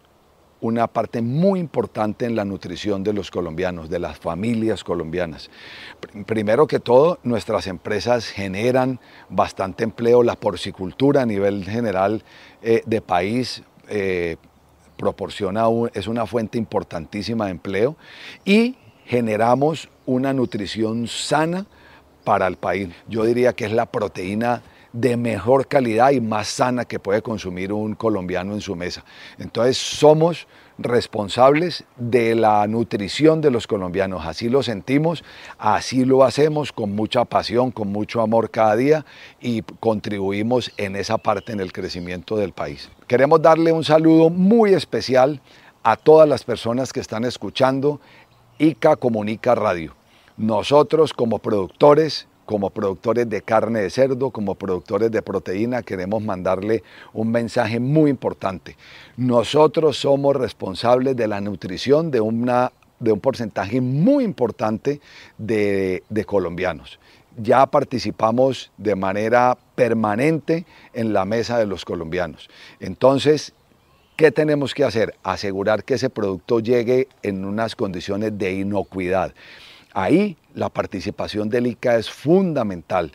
una 0.63 0.87
parte 0.87 1.21
muy 1.21 1.59
importante 1.59 2.25
en 2.25 2.37
la 2.37 2.45
nutrición 2.45 3.03
de 3.03 3.11
los 3.11 3.29
colombianos, 3.29 3.89
de 3.89 3.99
las 3.99 4.17
familias 4.17 4.85
colombianas. 4.85 5.49
Primero 6.25 6.67
que 6.67 6.79
todo, 6.79 7.19
nuestras 7.23 7.67
empresas 7.67 8.27
generan 8.27 9.01
bastante 9.27 9.83
empleo, 9.83 10.23
la 10.23 10.37
porcicultura 10.37 11.23
a 11.23 11.25
nivel 11.25 11.65
general 11.65 12.23
eh, 12.61 12.81
de 12.85 13.01
país 13.01 13.61
eh, 13.89 14.37
proporciona, 14.95 15.65
es 15.93 16.07
una 16.07 16.25
fuente 16.25 16.57
importantísima 16.57 17.45
de 17.45 17.51
empleo 17.51 17.97
y 18.45 18.77
generamos 19.05 19.89
una 20.05 20.31
nutrición 20.31 21.09
sana 21.09 21.65
para 22.23 22.47
el 22.47 22.55
país. 22.55 22.87
Yo 23.09 23.25
diría 23.25 23.51
que 23.51 23.65
es 23.65 23.73
la 23.73 23.87
proteína 23.87 24.61
de 24.93 25.17
mejor 25.17 25.67
calidad 25.67 26.11
y 26.11 26.21
más 26.21 26.47
sana 26.47 26.85
que 26.85 26.99
puede 26.99 27.21
consumir 27.21 27.73
un 27.73 27.95
colombiano 27.95 28.53
en 28.53 28.61
su 28.61 28.75
mesa. 28.75 29.03
Entonces 29.39 29.77
somos 29.77 30.47
responsables 30.77 31.83
de 31.97 32.35
la 32.35 32.65
nutrición 32.67 33.41
de 33.41 33.51
los 33.51 33.67
colombianos, 33.67 34.25
así 34.25 34.49
lo 34.49 34.63
sentimos, 34.63 35.23
así 35.57 36.05
lo 36.05 36.23
hacemos 36.23 36.71
con 36.71 36.95
mucha 36.95 37.25
pasión, 37.25 37.71
con 37.71 37.91
mucho 37.91 38.21
amor 38.21 38.49
cada 38.49 38.75
día 38.75 39.05
y 39.41 39.61
contribuimos 39.79 40.71
en 40.77 40.95
esa 40.95 41.17
parte 41.17 41.51
en 41.51 41.59
el 41.59 41.71
crecimiento 41.73 42.37
del 42.37 42.53
país. 42.53 42.89
Queremos 43.07 43.41
darle 43.41 43.71
un 43.71 43.83
saludo 43.83 44.29
muy 44.29 44.73
especial 44.73 45.41
a 45.83 45.95
todas 45.95 46.27
las 46.27 46.43
personas 46.43 46.93
que 46.93 46.99
están 46.99 47.25
escuchando 47.25 47.99
ICA 48.57 48.95
Comunica 48.95 49.55
Radio. 49.55 49.95
Nosotros 50.37 51.13
como 51.13 51.39
productores, 51.39 52.27
como 52.45 52.69
productores 52.69 53.29
de 53.29 53.41
carne 53.41 53.81
de 53.81 53.89
cerdo, 53.89 54.31
como 54.31 54.55
productores 54.55 55.11
de 55.11 55.21
proteína, 55.21 55.83
queremos 55.83 56.21
mandarle 56.23 56.83
un 57.13 57.31
mensaje 57.31 57.79
muy 57.79 58.09
importante. 58.09 58.77
Nosotros 59.17 59.97
somos 59.97 60.35
responsables 60.35 61.15
de 61.15 61.27
la 61.27 61.41
nutrición 61.41 62.11
de, 62.11 62.21
una, 62.21 62.71
de 62.99 63.11
un 63.11 63.19
porcentaje 63.19 63.81
muy 63.81 64.23
importante 64.23 65.01
de, 65.37 66.03
de 66.09 66.25
colombianos 66.25 66.99
ya 67.37 67.65
participamos 67.65 68.71
de 68.77 68.95
manera 68.95 69.57
permanente 69.75 70.65
en 70.93 71.13
la 71.13 71.25
mesa 71.25 71.57
de 71.57 71.65
los 71.65 71.85
colombianos. 71.85 72.49
Entonces, 72.79 73.53
¿qué 74.15 74.31
tenemos 74.31 74.73
que 74.73 74.83
hacer? 74.83 75.15
Asegurar 75.23 75.83
que 75.83 75.95
ese 75.95 76.09
producto 76.09 76.59
llegue 76.59 77.07
en 77.23 77.45
unas 77.45 77.75
condiciones 77.75 78.37
de 78.37 78.53
inocuidad. 78.53 79.33
Ahí 79.93 80.37
la 80.55 80.69
participación 80.69 81.49
del 81.49 81.67
ICA 81.67 81.97
es 81.97 82.09
fundamental. 82.09 83.11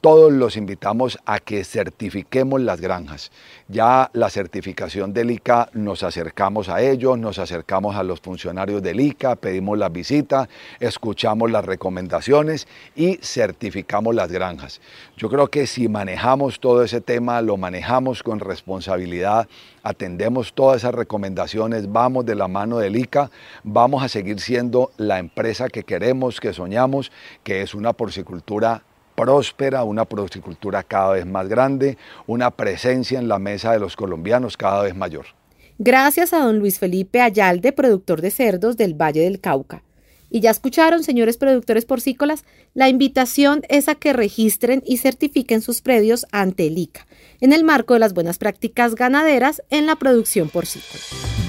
Todos 0.00 0.32
los 0.32 0.56
invitamos 0.56 1.18
a 1.26 1.40
que 1.40 1.62
certifiquemos 1.62 2.62
las 2.62 2.80
granjas. 2.80 3.30
Ya 3.68 4.08
la 4.14 4.30
certificación 4.30 5.12
del 5.12 5.30
ICA 5.30 5.68
nos 5.74 6.02
acercamos 6.02 6.70
a 6.70 6.80
ellos, 6.80 7.18
nos 7.18 7.38
acercamos 7.38 7.94
a 7.96 8.02
los 8.02 8.18
funcionarios 8.22 8.82
del 8.82 8.98
ICA, 8.98 9.36
pedimos 9.36 9.76
la 9.76 9.90
visita, 9.90 10.48
escuchamos 10.78 11.50
las 11.50 11.66
recomendaciones 11.66 12.66
y 12.96 13.18
certificamos 13.20 14.14
las 14.14 14.32
granjas. 14.32 14.80
Yo 15.18 15.28
creo 15.28 15.48
que 15.48 15.66
si 15.66 15.86
manejamos 15.86 16.60
todo 16.60 16.82
ese 16.82 17.02
tema, 17.02 17.42
lo 17.42 17.58
manejamos 17.58 18.22
con 18.22 18.40
responsabilidad, 18.40 19.48
atendemos 19.82 20.54
todas 20.54 20.78
esas 20.78 20.94
recomendaciones, 20.94 21.92
vamos 21.92 22.24
de 22.24 22.36
la 22.36 22.48
mano 22.48 22.78
del 22.78 22.96
ICA, 22.96 23.30
vamos 23.64 24.02
a 24.02 24.08
seguir 24.08 24.40
siendo 24.40 24.92
la 24.96 25.18
empresa 25.18 25.68
que 25.68 25.84
queremos, 25.84 26.40
que 26.40 26.54
soñamos, 26.54 27.12
que 27.44 27.60
es 27.60 27.74
una 27.74 27.92
porcicultura 27.92 28.82
próspera, 29.14 29.84
una 29.84 30.04
porcicultura 30.04 30.82
cada 30.82 31.12
vez 31.12 31.26
más 31.26 31.48
grande, 31.48 31.98
una 32.26 32.50
presencia 32.50 33.18
en 33.18 33.28
la 33.28 33.38
mesa 33.38 33.72
de 33.72 33.80
los 33.80 33.96
colombianos 33.96 34.56
cada 34.56 34.82
vez 34.82 34.94
mayor. 34.94 35.26
Gracias 35.78 36.32
a 36.32 36.40
don 36.40 36.58
Luis 36.58 36.78
Felipe 36.78 37.20
Ayalde, 37.20 37.72
productor 37.72 38.20
de 38.20 38.30
cerdos 38.30 38.76
del 38.76 38.94
Valle 38.94 39.22
del 39.22 39.40
Cauca. 39.40 39.82
Y 40.30 40.40
ya 40.40 40.50
escucharon, 40.50 41.02
señores 41.02 41.36
productores 41.36 41.84
porcícolas, 41.84 42.44
la 42.72 42.88
invitación 42.88 43.62
es 43.68 43.88
a 43.88 43.96
que 43.96 44.12
registren 44.12 44.82
y 44.86 44.98
certifiquen 44.98 45.60
sus 45.60 45.80
predios 45.80 46.24
ante 46.30 46.68
el 46.68 46.78
ICA, 46.78 47.06
en 47.40 47.52
el 47.52 47.64
marco 47.64 47.94
de 47.94 48.00
las 48.00 48.14
buenas 48.14 48.38
prácticas 48.38 48.94
ganaderas 48.94 49.60
en 49.70 49.86
la 49.86 49.96
producción 49.96 50.48
porcícola. 50.48 51.00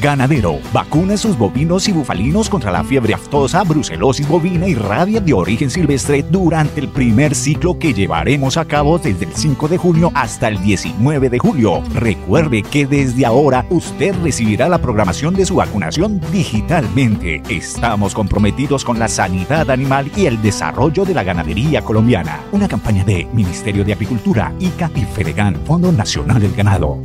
Ganadero, 0.02 0.60
vacuna 0.74 1.16
sus 1.16 1.38
bovinos 1.38 1.88
y 1.88 1.92
bufalinos 1.92 2.50
contra 2.50 2.72
la 2.72 2.84
fiebre 2.84 3.14
aftosa, 3.14 3.62
brucelosis 3.62 4.28
bovina 4.28 4.68
y 4.68 4.74
rabia 4.74 5.22
de 5.22 5.34
origen 5.34 5.70
silvestre 5.70 6.24
durante 6.24 6.80
el 6.80 6.88
primer 6.88 7.36
ciclo 7.36 7.78
que 7.78 7.94
llevaremos 7.94 8.58
a 8.58 8.66
cabo 8.66 8.98
desde 8.98 9.26
el 9.26 9.36
5 9.36 9.68
de 9.68 9.78
junio 9.78 10.12
hasta 10.16 10.48
el 10.48 10.60
19 10.60 11.30
de 11.30 11.38
julio. 11.38 11.84
Recuerde 11.94 12.64
que 12.64 12.88
desde 12.88 13.28
ahora 13.28 13.68
usted 13.70 14.16
recibirá 14.24 14.68
la 14.70 14.82
programación 14.82 15.36
de 15.36 15.46
su 15.46 15.56
vacunación 15.56 16.20
digitalmente. 16.32 17.44
Estamos 17.48 18.16
comprometidos 18.16 18.71
comprometidos 18.72 18.86
con 18.86 19.00
la 19.00 19.08
sanidad 19.08 19.70
animal 19.70 20.10
y 20.16 20.26
el 20.26 20.42
desarrollo 20.42 21.04
de 21.04 21.14
la 21.14 21.24
ganadería 21.24 21.82
colombiana. 21.82 22.42
Una 22.52 22.68
campaña 22.68 23.04
de 23.04 23.28
Ministerio 23.34 23.84
de 23.84 23.94
Agricultura, 23.94 24.54
ICA 24.60 24.90
y 24.96 25.02
Fedegan, 25.02 25.56
Fondo 25.66 25.92
Nacional 25.92 26.40
del 26.40 26.56
Ganado. 26.56 26.98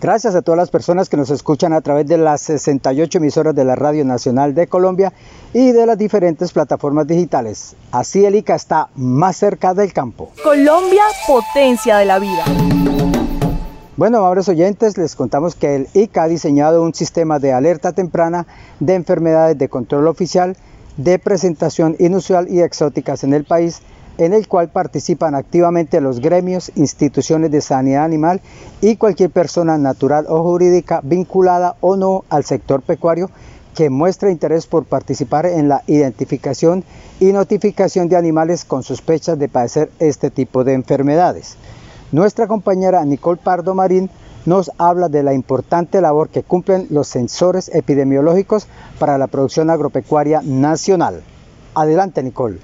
Gracias 0.00 0.34
a 0.34 0.42
todas 0.42 0.56
las 0.56 0.70
personas 0.70 1.08
que 1.08 1.16
nos 1.16 1.30
escuchan 1.30 1.72
a 1.72 1.80
través 1.82 2.06
de 2.06 2.16
las 2.16 2.40
68 2.42 3.18
emisoras 3.18 3.54
de 3.54 3.64
la 3.64 3.74
Radio 3.74 4.04
Nacional 4.04 4.54
de 4.54 4.66
Colombia 4.66 5.12
y 5.52 5.72
de 5.72 5.84
las 5.84 5.98
diferentes 5.98 6.52
plataformas 6.52 7.06
digitales. 7.06 7.74
Así 7.92 8.24
el 8.24 8.36
ICA 8.36 8.54
está 8.54 8.88
más 8.94 9.36
cerca 9.36 9.74
del 9.74 9.92
campo. 9.92 10.30
Colombia, 10.42 11.02
potencia 11.26 11.98
de 11.98 12.04
la 12.06 12.18
vida. 12.18 12.44
Bueno, 13.96 14.18
amables 14.18 14.48
oyentes, 14.48 14.96
les 14.96 15.16
contamos 15.16 15.56
que 15.56 15.74
el 15.74 15.88
ICA 15.94 16.22
ha 16.22 16.28
diseñado 16.28 16.82
un 16.82 16.94
sistema 16.94 17.40
de 17.40 17.52
alerta 17.52 17.92
temprana 17.92 18.46
de 18.78 18.94
enfermedades 18.94 19.58
de 19.58 19.68
control 19.68 20.06
oficial 20.06 20.56
de 20.96 21.18
presentación 21.18 21.96
inusual 21.98 22.48
y 22.48 22.60
exóticas 22.60 23.24
en 23.24 23.34
el 23.34 23.44
país 23.44 23.82
en 24.16 24.32
el 24.32 24.46
cual 24.46 24.68
participan 24.68 25.34
activamente 25.34 26.00
los 26.00 26.20
gremios, 26.20 26.70
instituciones 26.76 27.50
de 27.50 27.60
sanidad 27.60 28.04
animal 28.04 28.40
y 28.80 28.96
cualquier 28.96 29.30
persona 29.30 29.76
natural 29.76 30.26
o 30.28 30.42
jurídica 30.42 31.00
vinculada 31.02 31.74
o 31.80 31.96
no 31.96 32.24
al 32.28 32.44
sector 32.44 32.82
pecuario 32.82 33.28
que 33.74 33.90
muestre 33.90 34.30
interés 34.30 34.66
por 34.66 34.84
participar 34.84 35.46
en 35.46 35.68
la 35.68 35.82
identificación 35.86 36.84
y 37.18 37.32
notificación 37.32 38.08
de 38.08 38.16
animales 38.16 38.64
con 38.64 38.82
sospechas 38.82 39.38
de 39.38 39.48
padecer 39.48 39.90
este 39.98 40.30
tipo 40.30 40.64
de 40.64 40.74
enfermedades. 40.74 41.56
Nuestra 42.12 42.48
compañera 42.48 43.04
Nicole 43.04 43.40
Pardo 43.42 43.74
Marín 43.74 44.10
nos 44.44 44.72
habla 44.78 45.08
de 45.08 45.22
la 45.22 45.32
importante 45.32 46.00
labor 46.00 46.28
que 46.28 46.42
cumplen 46.42 46.88
los 46.90 47.06
sensores 47.06 47.70
epidemiológicos 47.72 48.66
para 48.98 49.16
la 49.16 49.28
producción 49.28 49.70
agropecuaria 49.70 50.40
nacional. 50.42 51.22
Adelante, 51.74 52.22
Nicole. 52.24 52.58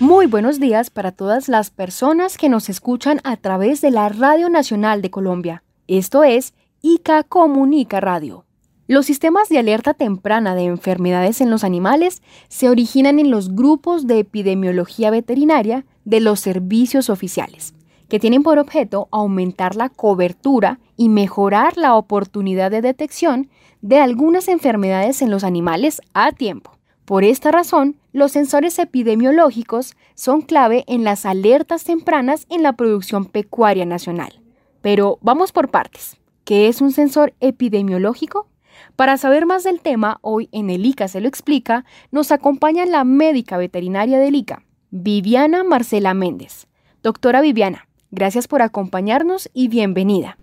Muy 0.00 0.26
buenos 0.26 0.58
días 0.58 0.88
para 0.88 1.12
todas 1.12 1.48
las 1.48 1.70
personas 1.70 2.38
que 2.38 2.48
nos 2.48 2.70
escuchan 2.70 3.20
a 3.24 3.36
través 3.36 3.82
de 3.82 3.90
la 3.90 4.08
Radio 4.08 4.48
Nacional 4.48 5.02
de 5.02 5.10
Colombia. 5.10 5.64
Esto 5.88 6.24
es 6.24 6.54
ICA 6.80 7.24
Comunica 7.24 8.00
Radio. 8.00 8.46
Los 8.88 9.06
sistemas 9.06 9.48
de 9.48 9.58
alerta 9.58 9.94
temprana 9.94 10.54
de 10.54 10.64
enfermedades 10.64 11.40
en 11.40 11.50
los 11.50 11.62
animales 11.62 12.22
se 12.48 12.68
originan 12.68 13.18
en 13.18 13.30
los 13.30 13.54
grupos 13.54 14.06
de 14.06 14.18
epidemiología 14.18 15.10
veterinaria 15.10 15.84
de 16.04 16.20
los 16.20 16.40
servicios 16.40 17.10
oficiales, 17.10 17.74
que 18.08 18.18
tienen 18.18 18.42
por 18.42 18.58
objeto 18.58 19.08
aumentar 19.10 19.76
la 19.76 19.88
cobertura 19.88 20.80
y 20.96 21.08
mejorar 21.08 21.76
la 21.76 21.94
oportunidad 21.94 22.70
de 22.70 22.82
detección 22.82 23.48
de 23.80 23.98
algunas 23.98 24.48
enfermedades 24.48 25.22
en 25.22 25.30
los 25.30 25.44
animales 25.44 26.00
a 26.14 26.32
tiempo. 26.32 26.78
Por 27.04 27.24
esta 27.24 27.50
razón, 27.50 27.96
los 28.12 28.32
sensores 28.32 28.78
epidemiológicos 28.78 29.96
son 30.14 30.42
clave 30.42 30.84
en 30.86 31.04
las 31.04 31.26
alertas 31.26 31.84
tempranas 31.84 32.46
en 32.48 32.62
la 32.62 32.74
producción 32.74 33.24
pecuaria 33.24 33.84
nacional. 33.84 34.40
Pero 34.82 35.18
vamos 35.20 35.52
por 35.52 35.70
partes. 35.70 36.16
¿Qué 36.44 36.68
es 36.68 36.80
un 36.80 36.92
sensor 36.92 37.34
epidemiológico? 37.40 38.48
Para 38.96 39.16
saber 39.16 39.46
más 39.46 39.64
del 39.64 39.80
tema, 39.80 40.18
hoy 40.22 40.48
en 40.52 40.70
el 40.70 40.86
ICA 40.86 41.08
se 41.08 41.20
lo 41.20 41.28
explica, 41.28 41.84
nos 42.10 42.32
acompaña 42.32 42.86
la 42.86 43.04
médica 43.04 43.56
veterinaria 43.56 44.18
del 44.18 44.34
ICA, 44.34 44.62
Viviana 44.94 45.64
Marcela 45.64 46.12
Méndez. 46.12 46.66
Doctora 47.02 47.40
Viviana, 47.40 47.88
gracias 48.10 48.46
por 48.46 48.60
acompañarnos 48.60 49.48
y 49.54 49.68
bienvenida. 49.68 50.36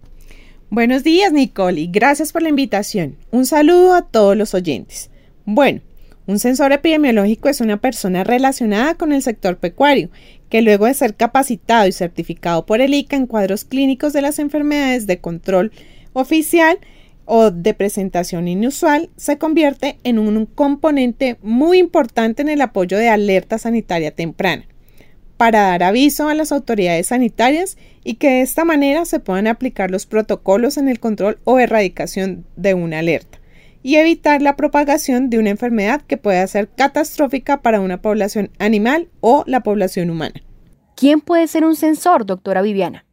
Buenos 0.72 1.04
días, 1.04 1.32
Nicole, 1.32 1.82
y 1.82 1.88
gracias 1.88 2.34
por 2.34 2.42
la 2.42 2.50
invitación. 2.50 3.16
Un 3.30 3.46
saludo 3.46 3.94
a 3.94 4.02
todos 4.02 4.36
los 4.36 4.56
oyentes. 4.56 5.12
Bueno, 5.46 5.82
un 6.26 6.40
sensor 6.40 6.72
epidemiológico 6.72 7.48
es 7.48 7.62
una 7.62 7.78
persona 7.78 8.24
relacionada 8.24 8.96
con 8.96 9.14
el 9.14 9.22
sector 9.22 9.58
pecuario, 9.58 10.10
que 10.50 10.64
luego 10.64 10.88
de 10.88 10.96
ser 10.96 11.14
capacitado 11.14 11.86
y 11.86 11.92
certificado 11.92 12.66
por 12.66 12.82
el 12.82 12.96
ICA 12.96 13.18
en 13.18 13.28
cuadros 13.28 13.66
clínicos 13.66 14.14
de 14.14 14.24
las 14.24 14.40
enfermedades 14.40 15.06
de 15.06 15.20
control 15.20 15.72
oficial 16.14 16.80
o 17.30 17.52
de 17.52 17.76
presentación 17.76 18.48
inusual, 18.48 19.12
se 19.16 19.38
convierte 19.38 20.00
en 20.04 20.18
un 20.18 20.48
componente 20.48 21.38
muy 21.44 21.78
importante 21.78 22.42
en 22.42 22.50
el 22.50 22.60
apoyo 22.60 22.98
de 22.98 23.08
alerta 23.08 23.60
sanitaria 23.60 24.10
temprana, 24.10 24.66
para 25.38 25.62
dar 25.62 25.84
aviso 25.84 26.28
a 26.28 26.34
las 26.34 26.52
autoridades 26.52 27.08
sanitarias 27.08 27.78
y 28.04 28.16
que 28.16 28.30
de 28.30 28.42
esta 28.42 28.66
manera 28.66 29.06
se 29.06 29.20
puedan 29.20 29.46
aplicar 29.46 29.92
los 29.92 30.08
protocolos 30.08 30.78
en 30.78 30.90
el 30.90 31.00
control 31.00 31.40
o 31.44 31.60
erradicación 31.60 32.46
de 32.56 32.74
una 32.74 33.00
alerta 33.00 33.40
y 33.84 33.96
evitar 33.96 34.42
la 34.42 34.56
propagación 34.56 35.30
de 35.30 35.38
una 35.38 35.52
enfermedad 35.52 36.02
que 36.02 36.18
pueda 36.18 36.46
ser 36.48 36.68
catastrófica 36.70 37.62
para 37.62 37.80
una 37.80 38.02
población 38.02 38.50
animal 38.58 39.08
o 39.22 39.44
la 39.46 39.62
población 39.62 40.10
humana. 40.10 40.42
¿Quién 40.96 41.22
puede 41.22 41.48
ser 41.48 41.64
un 41.64 41.76
sensor, 41.76 42.26
doctora 42.26 42.64
Viviana? 42.64 43.06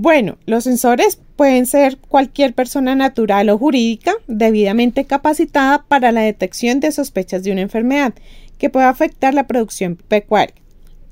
Bueno, 0.00 0.38
los 0.46 0.62
sensores 0.62 1.18
pueden 1.34 1.66
ser 1.66 1.98
cualquier 1.98 2.54
persona 2.54 2.94
natural 2.94 3.48
o 3.48 3.58
jurídica 3.58 4.14
debidamente 4.28 5.06
capacitada 5.06 5.86
para 5.88 6.12
la 6.12 6.20
detección 6.20 6.78
de 6.78 6.92
sospechas 6.92 7.42
de 7.42 7.50
una 7.50 7.62
enfermedad 7.62 8.14
que 8.58 8.70
pueda 8.70 8.90
afectar 8.90 9.34
la 9.34 9.48
producción 9.48 9.96
pecuaria 9.96 10.54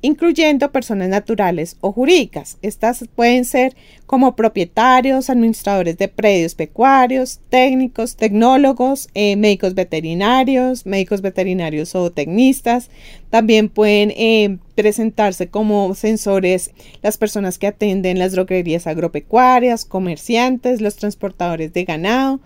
incluyendo 0.07 0.71
personas 0.71 1.09
naturales 1.09 1.77
o 1.81 1.91
jurídicas. 1.91 2.59
Estas 2.63 3.05
pueden 3.17 3.45
ser 3.45 3.75
como 4.07 4.37
propietarios, 4.37 5.31
administradores 5.31 5.99
de 5.99 6.07
predios 6.07 6.55
pecuarios, 6.55 7.41
técnicos, 7.51 8.15
tecnólogos, 8.15 9.09
eh, 9.15 9.35
médicos 9.35 9.75
veterinarios, 9.75 10.87
médicos 10.87 11.23
veterinarios 11.23 11.97
o 11.97 12.13
tecnistas. 12.13 12.89
También 13.31 13.69
pueden 13.69 14.13
eh, 14.13 14.59
presentarse 14.77 15.49
como 15.49 15.93
sensores 15.97 16.71
las 17.03 17.19
personas 17.19 17.59
que 17.59 17.67
atienden 17.67 18.21
las 18.21 18.31
droguerías 18.31 18.87
agropecuarias, 18.87 19.85
comerciantes, 19.85 20.81
los 20.81 20.95
transportadores 20.95 21.73
de 21.73 21.85
ganado, 21.85 22.41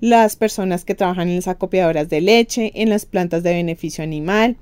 las 0.00 0.34
personas 0.34 0.84
que 0.84 0.96
trabajan 0.96 1.28
en 1.28 1.36
las 1.36 1.48
acopiadoras 1.48 2.08
de 2.08 2.20
leche, 2.20 2.72
en 2.74 2.90
las 2.90 3.06
plantas 3.06 3.44
de 3.44 3.54
beneficio 3.54 4.02
animal, 4.02 4.56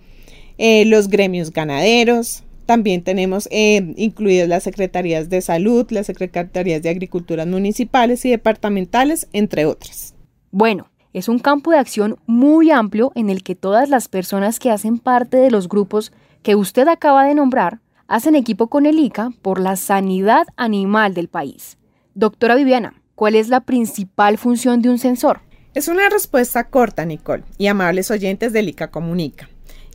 eh, 0.59 0.85
los 0.85 1.09
gremios 1.09 1.53
ganaderos, 1.53 2.45
también 2.67 3.03
tenemos 3.03 3.49
eh, 3.51 3.93
incluidas 3.97 4.49
las 4.49 4.63
secretarías 4.63 5.29
de 5.29 5.41
salud, 5.41 5.87
las 5.91 6.07
secretarías 6.07 6.83
de 6.83 6.89
agricultura 6.89 7.45
municipales 7.45 8.25
y 8.25 8.31
departamentales, 8.31 9.29
entre 9.33 9.67
otras. 9.67 10.15
Bueno, 10.51 10.89
es 11.13 11.29
un 11.29 11.39
campo 11.39 11.73
de 11.73 11.79
acción 11.79 12.17
muy 12.27 12.71
amplio 12.71 13.13
en 13.15 13.29
el 13.31 13.43
que 13.43 13.55
todas 13.55 13.89
las 13.89 14.09
personas 14.09 14.59
que 14.59 14.71
hacen 14.71 14.99
parte 14.99 15.37
de 15.37 15.51
los 15.51 15.69
grupos 15.69 16.13
que 16.43 16.55
usted 16.55 16.89
acaba 16.89 17.27
de 17.27 17.35
nombrar 17.35 17.81
hacen 18.09 18.35
equipo 18.35 18.69
con 18.69 18.87
el 18.87 18.99
ICA 18.99 19.31
por 19.43 19.61
la 19.61 19.77
sanidad 19.77 20.47
animal 20.57 21.15
del 21.15 21.29
país. 21.29 21.79
Doctora 22.15 22.55
Viviana, 22.55 22.95
¿cuál 23.15 23.35
es 23.35 23.49
la 23.49 23.61
principal 23.61 24.39
función 24.39 24.83
de 24.83 24.91
un 24.91 24.99
sensor? 24.99 25.41
Es 25.75 25.89
una 25.89 26.09
respuesta 26.11 26.65
corta, 26.65 27.05
Nicole, 27.05 27.45
y 27.57 27.67
amables 27.67 28.11
oyentes 28.11 28.53
del 28.53 28.69
ICA 28.69 28.91
Comunica. 28.91 29.49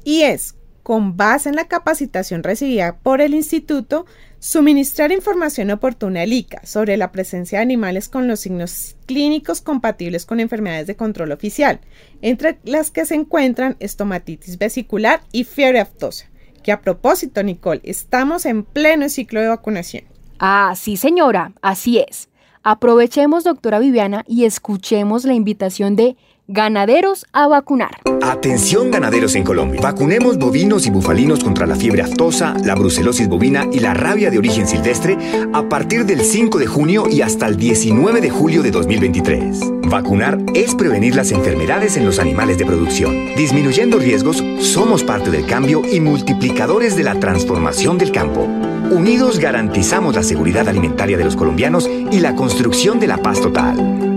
Y 0.08 0.22
es 0.22 0.56
con 0.84 1.18
base 1.18 1.50
en 1.50 1.58
la 1.58 1.68
capacitación 1.68 2.42
recibida 2.42 2.98
por 3.00 3.20
el 3.20 3.34
instituto, 3.34 4.06
suministrar 4.40 5.12
información 5.12 5.70
oportuna 5.70 6.22
al 6.22 6.32
ICA 6.32 6.66
sobre 6.66 6.96
la 6.96 7.12
presencia 7.12 7.58
de 7.58 7.64
animales 7.64 8.08
con 8.08 8.26
los 8.26 8.40
signos 8.40 8.96
clínicos 9.06 9.60
compatibles 9.60 10.26
con 10.26 10.40
enfermedades 10.40 10.88
de 10.88 10.96
control 10.96 11.34
oficial, 11.34 11.82
entre 12.22 12.58
las 12.64 12.90
que 12.90 13.06
se 13.06 13.16
encuentran 13.16 13.76
estomatitis 13.82 14.58
vesicular 14.58 15.20
y 15.34 15.44
fiebre 15.44 15.82
aftosa. 15.82 16.30
Que 16.64 16.72
a 16.72 16.80
propósito, 16.80 17.44
Nicole, 17.44 17.82
estamos 17.84 18.46
en 18.46 18.64
pleno 18.64 19.10
ciclo 19.10 19.42
de 19.42 19.50
vacunación. 19.50 20.06
Ah, 20.40 20.74
sí, 20.78 20.96
señora, 20.96 21.52
así 21.62 21.98
es. 21.98 22.30
Aprovechemos, 22.64 23.44
doctora 23.44 23.80
Viviana, 23.80 24.24
y 24.26 24.46
escuchemos 24.46 25.26
la 25.26 25.34
invitación 25.34 25.98
de 25.98 26.16
Ganaderos 26.50 27.26
a 27.34 27.46
vacunar. 27.50 27.92
Atención 28.22 28.90
ganaderos 28.90 29.36
en 29.36 29.44
Colombia. 29.44 29.82
Vacunemos 29.82 30.38
bovinos 30.38 30.88
y 30.88 30.90
bufalinos 30.90 31.44
contra 31.44 31.68
la 31.68 31.76
fiebre 31.76 32.04
aftosa, 32.04 32.56
la 32.64 32.74
brucelosis 32.74 33.28
bovina 33.28 33.66
y 33.70 33.82
la 33.82 33.94
rabia 33.94 34.32
de 34.32 34.38
origen 34.38 34.66
silvestre 34.66 35.18
a 35.54 35.68
partir 35.68 36.06
del 36.06 36.22
5 36.22 36.58
de 36.58 36.66
junio 36.66 37.10
y 37.10 37.22
hasta 37.22 37.48
el 37.48 37.58
19 37.58 38.22
de 38.22 38.30
julio 38.30 38.64
de 38.64 38.72
2023. 38.72 39.60
Vacunar 39.90 40.38
es 40.56 40.74
prevenir 40.74 41.16
las 41.16 41.34
enfermedades 41.34 41.98
en 41.98 42.06
los 42.06 42.18
animales 42.18 42.58
de 42.58 42.66
producción. 42.66 43.36
Disminuyendo 43.36 44.00
riesgos, 44.00 44.42
somos 44.62 45.04
parte 45.04 45.32
del 45.32 45.46
cambio 45.46 45.82
y 45.92 46.00
multiplicadores 46.00 46.96
de 46.96 47.04
la 47.04 47.20
transformación 47.20 47.98
del 47.98 48.14
campo. 48.14 48.44
Unidos 48.90 49.40
garantizamos 49.40 50.16
la 50.16 50.24
seguridad 50.24 50.70
alimentaria 50.70 51.18
de 51.18 51.26
los 51.26 51.36
colombianos 51.36 51.90
y 51.90 52.22
la 52.22 52.36
construcción 52.36 53.02
de 53.02 53.08
la 53.08 53.18
paz 53.18 53.42
total. 53.42 54.17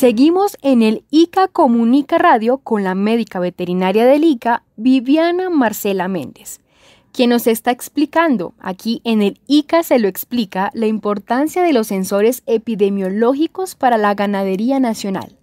Seguimos 0.00 0.56
en 0.62 0.80
el 0.80 1.04
ICA 1.10 1.48
Comunica 1.48 2.16
Radio 2.16 2.56
con 2.56 2.84
la 2.84 2.94
médica 2.94 3.38
veterinaria 3.38 4.06
del 4.06 4.24
ICA, 4.24 4.62
Viviana 4.76 5.50
Marcela 5.50 6.08
Méndez, 6.08 6.62
quien 7.12 7.28
nos 7.28 7.46
está 7.46 7.70
explicando, 7.70 8.54
aquí 8.60 9.02
en 9.04 9.20
el 9.20 9.38
ICA 9.46 9.82
se 9.82 9.98
lo 9.98 10.08
explica, 10.08 10.70
la 10.72 10.86
importancia 10.86 11.62
de 11.62 11.74
los 11.74 11.88
sensores 11.88 12.42
epidemiológicos 12.46 13.74
para 13.74 13.98
la 13.98 14.14
ganadería 14.14 14.80
nacional. 14.80 15.36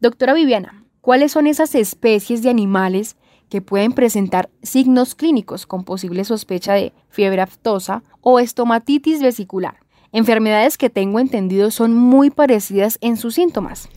Doctora 0.00 0.32
Viviana, 0.32 0.86
¿cuáles 1.02 1.32
son 1.32 1.46
esas 1.46 1.74
especies 1.74 2.42
de 2.42 2.48
animales 2.48 3.18
que 3.50 3.60
pueden 3.60 3.92
presentar 3.92 4.48
signos 4.62 5.14
clínicos 5.14 5.66
con 5.66 5.84
posible 5.84 6.24
sospecha 6.24 6.72
de 6.72 6.94
fiebre 7.10 7.42
aftosa 7.42 8.02
o 8.22 8.40
estomatitis 8.40 9.20
vesicular? 9.20 9.80
Enfermedades 10.12 10.78
que 10.78 10.90
tengo 10.90 11.20
entendido 11.20 11.70
son 11.70 11.94
muy 11.94 12.30
parecidas 12.30 12.98
en 13.00 13.16
sus 13.16 13.34
síntomas. 13.34 13.88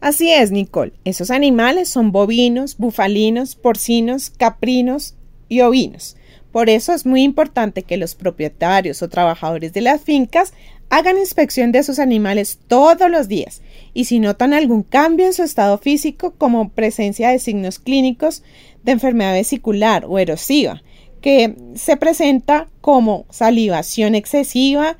Así 0.00 0.32
es, 0.32 0.50
Nicole. 0.50 0.92
Esos 1.04 1.30
animales 1.30 1.88
son 1.88 2.10
bovinos, 2.10 2.76
bufalinos, 2.78 3.54
porcinos, 3.54 4.30
caprinos 4.30 5.14
y 5.48 5.60
ovinos. 5.60 6.16
Por 6.50 6.68
eso 6.68 6.92
es 6.92 7.06
muy 7.06 7.22
importante 7.22 7.82
que 7.82 7.96
los 7.96 8.14
propietarios 8.14 9.02
o 9.02 9.08
trabajadores 9.08 9.72
de 9.72 9.80
las 9.80 10.02
fincas 10.02 10.52
hagan 10.90 11.16
inspección 11.16 11.72
de 11.72 11.82
sus 11.82 11.98
animales 11.98 12.58
todos 12.66 13.10
los 13.10 13.26
días 13.26 13.62
y 13.94 14.04
si 14.04 14.18
notan 14.18 14.52
algún 14.52 14.82
cambio 14.82 15.24
en 15.24 15.32
su 15.32 15.42
estado 15.42 15.78
físico 15.78 16.34
como 16.36 16.68
presencia 16.68 17.30
de 17.30 17.38
signos 17.38 17.78
clínicos 17.78 18.42
de 18.82 18.92
enfermedad 18.92 19.32
vesicular 19.32 20.04
o 20.06 20.18
erosiva, 20.18 20.82
que 21.22 21.56
se 21.76 21.96
presenta 21.96 22.68
como 22.82 23.24
salivación 23.30 24.14
excesiva, 24.14 24.98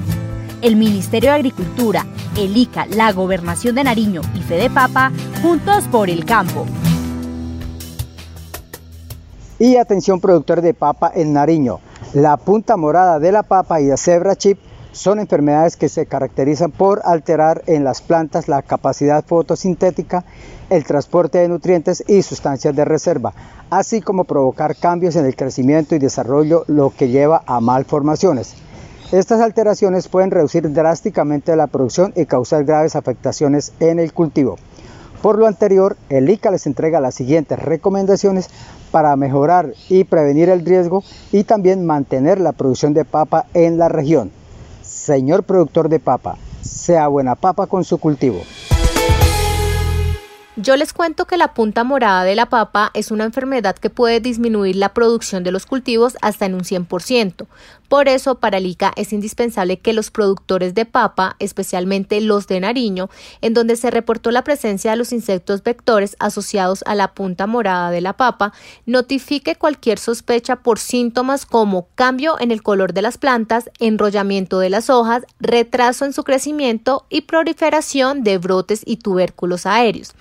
el 0.62 0.76
Ministerio 0.76 1.30
de 1.30 1.36
Agricultura, 1.36 2.06
el 2.36 2.56
ICA, 2.56 2.86
la 2.86 3.12
Gobernación 3.12 3.74
de 3.74 3.84
Nariño 3.84 4.20
y 4.34 4.40
Fede 4.42 4.70
Papa, 4.70 5.10
juntos 5.42 5.84
por 5.90 6.10
el 6.10 6.24
campo. 6.24 6.66
Y 9.58 9.76
atención 9.76 10.20
productor 10.20 10.62
de 10.62 10.74
papa 10.74 11.12
en 11.14 11.32
Nariño. 11.32 11.80
La 12.14 12.36
punta 12.36 12.76
morada 12.76 13.18
de 13.18 13.32
la 13.32 13.42
papa 13.42 13.80
y 13.80 13.86
la 13.86 13.96
cebra 13.96 14.34
chip 14.36 14.58
son 14.92 15.20
enfermedades 15.20 15.76
que 15.76 15.88
se 15.88 16.06
caracterizan 16.06 16.72
por 16.72 17.02
alterar 17.04 17.62
en 17.66 17.84
las 17.84 18.00
plantas 18.00 18.48
la 18.48 18.62
capacidad 18.62 19.24
fotosintética, 19.24 20.24
el 20.68 20.84
transporte 20.84 21.38
de 21.38 21.48
nutrientes 21.48 22.02
y 22.08 22.22
sustancias 22.22 22.74
de 22.74 22.84
reserva, 22.84 23.32
así 23.70 24.00
como 24.00 24.24
provocar 24.24 24.76
cambios 24.76 25.16
en 25.16 25.26
el 25.26 25.36
crecimiento 25.36 25.94
y 25.94 25.98
desarrollo, 25.98 26.64
lo 26.66 26.90
que 26.90 27.08
lleva 27.08 27.42
a 27.46 27.60
malformaciones. 27.60 28.56
Estas 29.12 29.40
alteraciones 29.40 30.06
pueden 30.06 30.30
reducir 30.30 30.72
drásticamente 30.72 31.56
la 31.56 31.66
producción 31.66 32.12
y 32.14 32.26
causar 32.26 32.64
graves 32.64 32.94
afectaciones 32.94 33.72
en 33.80 33.98
el 33.98 34.12
cultivo. 34.12 34.56
Por 35.20 35.36
lo 35.36 35.48
anterior, 35.48 35.96
el 36.10 36.30
ICA 36.30 36.52
les 36.52 36.64
entrega 36.66 37.00
las 37.00 37.16
siguientes 37.16 37.58
recomendaciones 37.58 38.48
para 38.92 39.16
mejorar 39.16 39.74
y 39.88 40.04
prevenir 40.04 40.48
el 40.48 40.64
riesgo 40.64 41.02
y 41.32 41.42
también 41.42 41.84
mantener 41.84 42.38
la 42.38 42.52
producción 42.52 42.94
de 42.94 43.04
papa 43.04 43.46
en 43.52 43.78
la 43.78 43.88
región. 43.88 44.30
Señor 44.82 45.42
productor 45.42 45.88
de 45.88 45.98
papa, 45.98 46.36
sea 46.62 47.08
buena 47.08 47.34
papa 47.34 47.66
con 47.66 47.82
su 47.82 47.98
cultivo. 47.98 48.40
Yo 50.56 50.76
les 50.76 50.92
cuento 50.92 51.26
que 51.26 51.36
la 51.36 51.54
punta 51.54 51.84
morada 51.84 52.22
de 52.22 52.34
la 52.34 52.46
papa 52.46 52.90
es 52.92 53.10
una 53.10 53.24
enfermedad 53.24 53.76
que 53.76 53.88
puede 53.88 54.20
disminuir 54.20 54.76
la 54.76 54.92
producción 54.92 55.42
de 55.42 55.52
los 55.52 55.64
cultivos 55.64 56.18
hasta 56.20 56.44
en 56.44 56.54
un 56.54 56.60
100%. 56.60 57.46
Por 57.90 58.08
eso, 58.08 58.36
para 58.36 58.58
el 58.58 58.66
ICA 58.66 58.92
es 58.94 59.12
indispensable 59.12 59.80
que 59.80 59.92
los 59.92 60.12
productores 60.12 60.76
de 60.76 60.84
papa, 60.84 61.34
especialmente 61.40 62.20
los 62.20 62.46
de 62.46 62.60
Nariño, 62.60 63.10
en 63.40 63.52
donde 63.52 63.74
se 63.74 63.90
reportó 63.90 64.30
la 64.30 64.44
presencia 64.44 64.92
de 64.92 64.96
los 64.96 65.12
insectos 65.12 65.64
vectores 65.64 66.14
asociados 66.20 66.84
a 66.86 66.94
la 66.94 67.14
punta 67.14 67.48
morada 67.48 67.90
de 67.90 68.00
la 68.00 68.12
papa, 68.12 68.52
notifique 68.86 69.56
cualquier 69.56 69.98
sospecha 69.98 70.54
por 70.62 70.78
síntomas 70.78 71.46
como 71.46 71.88
cambio 71.96 72.38
en 72.38 72.52
el 72.52 72.62
color 72.62 72.92
de 72.92 73.02
las 73.02 73.18
plantas, 73.18 73.68
enrollamiento 73.80 74.60
de 74.60 74.70
las 74.70 74.88
hojas, 74.88 75.24
retraso 75.40 76.04
en 76.04 76.12
su 76.12 76.22
crecimiento 76.22 77.06
y 77.10 77.22
proliferación 77.22 78.22
de 78.22 78.38
brotes 78.38 78.82
y 78.86 78.98
tubérculos 78.98 79.66
aéreos. 79.66 80.12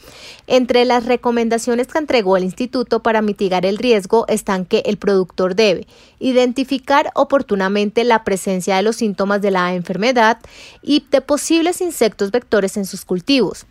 Entre 0.47 0.85
las 0.85 1.05
recomendaciones 1.05 1.85
que 1.85 1.99
entregó 1.99 2.35
el 2.35 2.45
instituto 2.45 3.03
para 3.03 3.21
mitigar 3.21 3.67
el 3.67 3.77
riesgo 3.77 4.25
están 4.27 4.65
que 4.65 4.79
el 4.87 4.97
productor 4.97 5.53
debe 5.53 5.85
identificar 6.19 7.11
oportunamente 7.15 8.03
la 8.03 8.23
presencia 8.23 8.75
de 8.75 8.83
los 8.83 8.97
síntomas 8.97 9.41
de 9.41 9.51
la 9.51 9.73
enfermedad 9.73 10.39
y 10.81 11.05
de 11.09 11.21
posibles 11.21 11.81
insectos 11.81 12.31
vectores 12.31 12.77
en 12.77 12.85
sus 12.85 13.05
cultivos, 13.05 13.65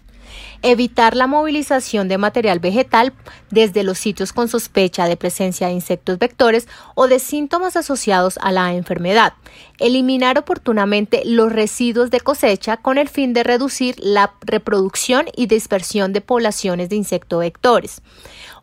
evitar 0.63 1.15
la 1.17 1.27
movilización 1.27 2.09
de 2.09 2.19
material 2.19 2.59
vegetal 2.59 3.13
desde 3.51 3.83
los 3.83 3.99
sitios 3.99 4.33
con 4.33 4.49
sospecha 4.49 5.07
de 5.07 5.17
presencia 5.17 5.69
de 5.69 5.75
insectos 5.75 6.19
vectores 6.19 6.69
o 6.95 7.07
de 7.07 7.19
síntomas 7.19 7.77
asociados 7.77 8.39
a 8.43 8.53
la 8.53 8.75
enfermedad, 8.75 9.35
eliminar 9.79 10.39
oportunamente 10.39 11.23
los 11.25 11.53
residuos 11.53 12.11
de 12.11 12.21
cosecha 12.21 12.77
con 12.77 12.99
el 12.99 13.09
fin 13.09 13.33
de 13.33 13.45
reducir 13.45 13.95
la 13.99 14.33
reproducción 14.41 15.27
y 15.37 15.47
dispersión 15.47 16.13
de 16.13 16.21
poblaciones 16.21 16.89
de 16.89 16.97
insectos 16.97 17.41
vectores, 17.41 18.03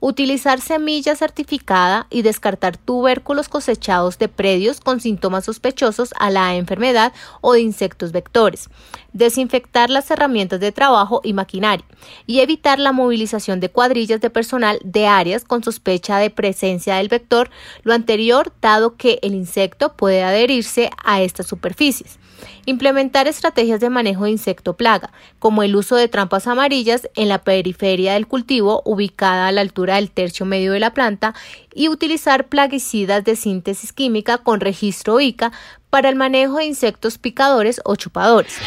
utilizar 0.08 0.62
semilla 0.62 1.15
certificada 1.15 2.06
y 2.12 2.22
descartar 2.22 2.78
tubérculos 2.78 3.50
cosechados 3.50 4.20
de 4.20 4.28
predios 4.28 4.80
con 4.80 5.02
síntomas 5.02 5.46
sospechosos 5.46 6.13
a 6.20 6.30
la 6.30 6.54
enfermedad 6.54 7.12
o 7.41 7.54
de 7.54 7.62
insectos 7.62 8.12
vectores, 8.12 8.70
desinfectar 9.13 9.89
las 9.89 10.12
herramientas 10.12 10.60
de 10.60 10.72
trabajo 10.72 11.22
y 11.24 11.34
maquinaria. 11.34 11.88
Y 12.28 12.41
evitar 12.41 12.78
la 12.78 12.91
movilización 12.91 13.60
de 13.60 13.70
cuadrillas 13.70 14.22
de 14.22 14.30
personal 14.30 14.78
de 14.84 15.08
áreas 15.08 15.44
con 15.44 15.63
sospecha 15.63 16.20
de 16.20 16.30
presencia 16.30 16.98
del 16.98 17.08
vector, 17.08 17.50
lo 17.82 17.96
anterior 17.96 18.54
dado 18.62 18.98
que 18.98 19.18
el 19.24 19.34
insecto 19.34 19.94
puede 19.94 20.24
adherirse 20.24 20.91
a 21.04 21.24
estas 21.24 21.48
superficies 21.48 22.20
Implementar 22.65 23.28
estrategias 23.28 23.80
de 23.80 23.89
manejo 23.89 24.26
de 24.26 24.32
insecto 24.32 24.76
plaga, 24.76 25.12
como 25.39 25.63
el 25.63 25.76
uso 25.76 25.95
de 25.95 26.08
trampas 26.08 26.48
amarillas 26.48 27.10
en 27.15 27.30
la 27.30 27.43
periferia 27.43 28.13
del 28.13 28.28
cultivo 28.28 28.82
ubicada 28.86 29.48
a 29.48 29.52
la 29.52 29.62
altura 29.62 29.95
del 29.95 30.12
tercio 30.12 30.45
medio 30.45 30.71
de 30.74 30.80
la 30.80 30.93
planta 30.93 31.34
y 31.74 31.89
utilizar 31.89 32.48
plaguicidas 32.48 33.24
de 33.24 33.36
síntesis 33.36 33.93
química 33.93 34.38
con 34.39 34.60
registro 34.60 35.19
ICA 35.19 35.52
para 35.89 36.10
el 36.10 36.15
manejo 36.15 36.58
de 36.58 36.65
insectos 36.65 37.17
picadores 37.17 37.80
o 37.86 37.95
chupadores. 37.95 38.58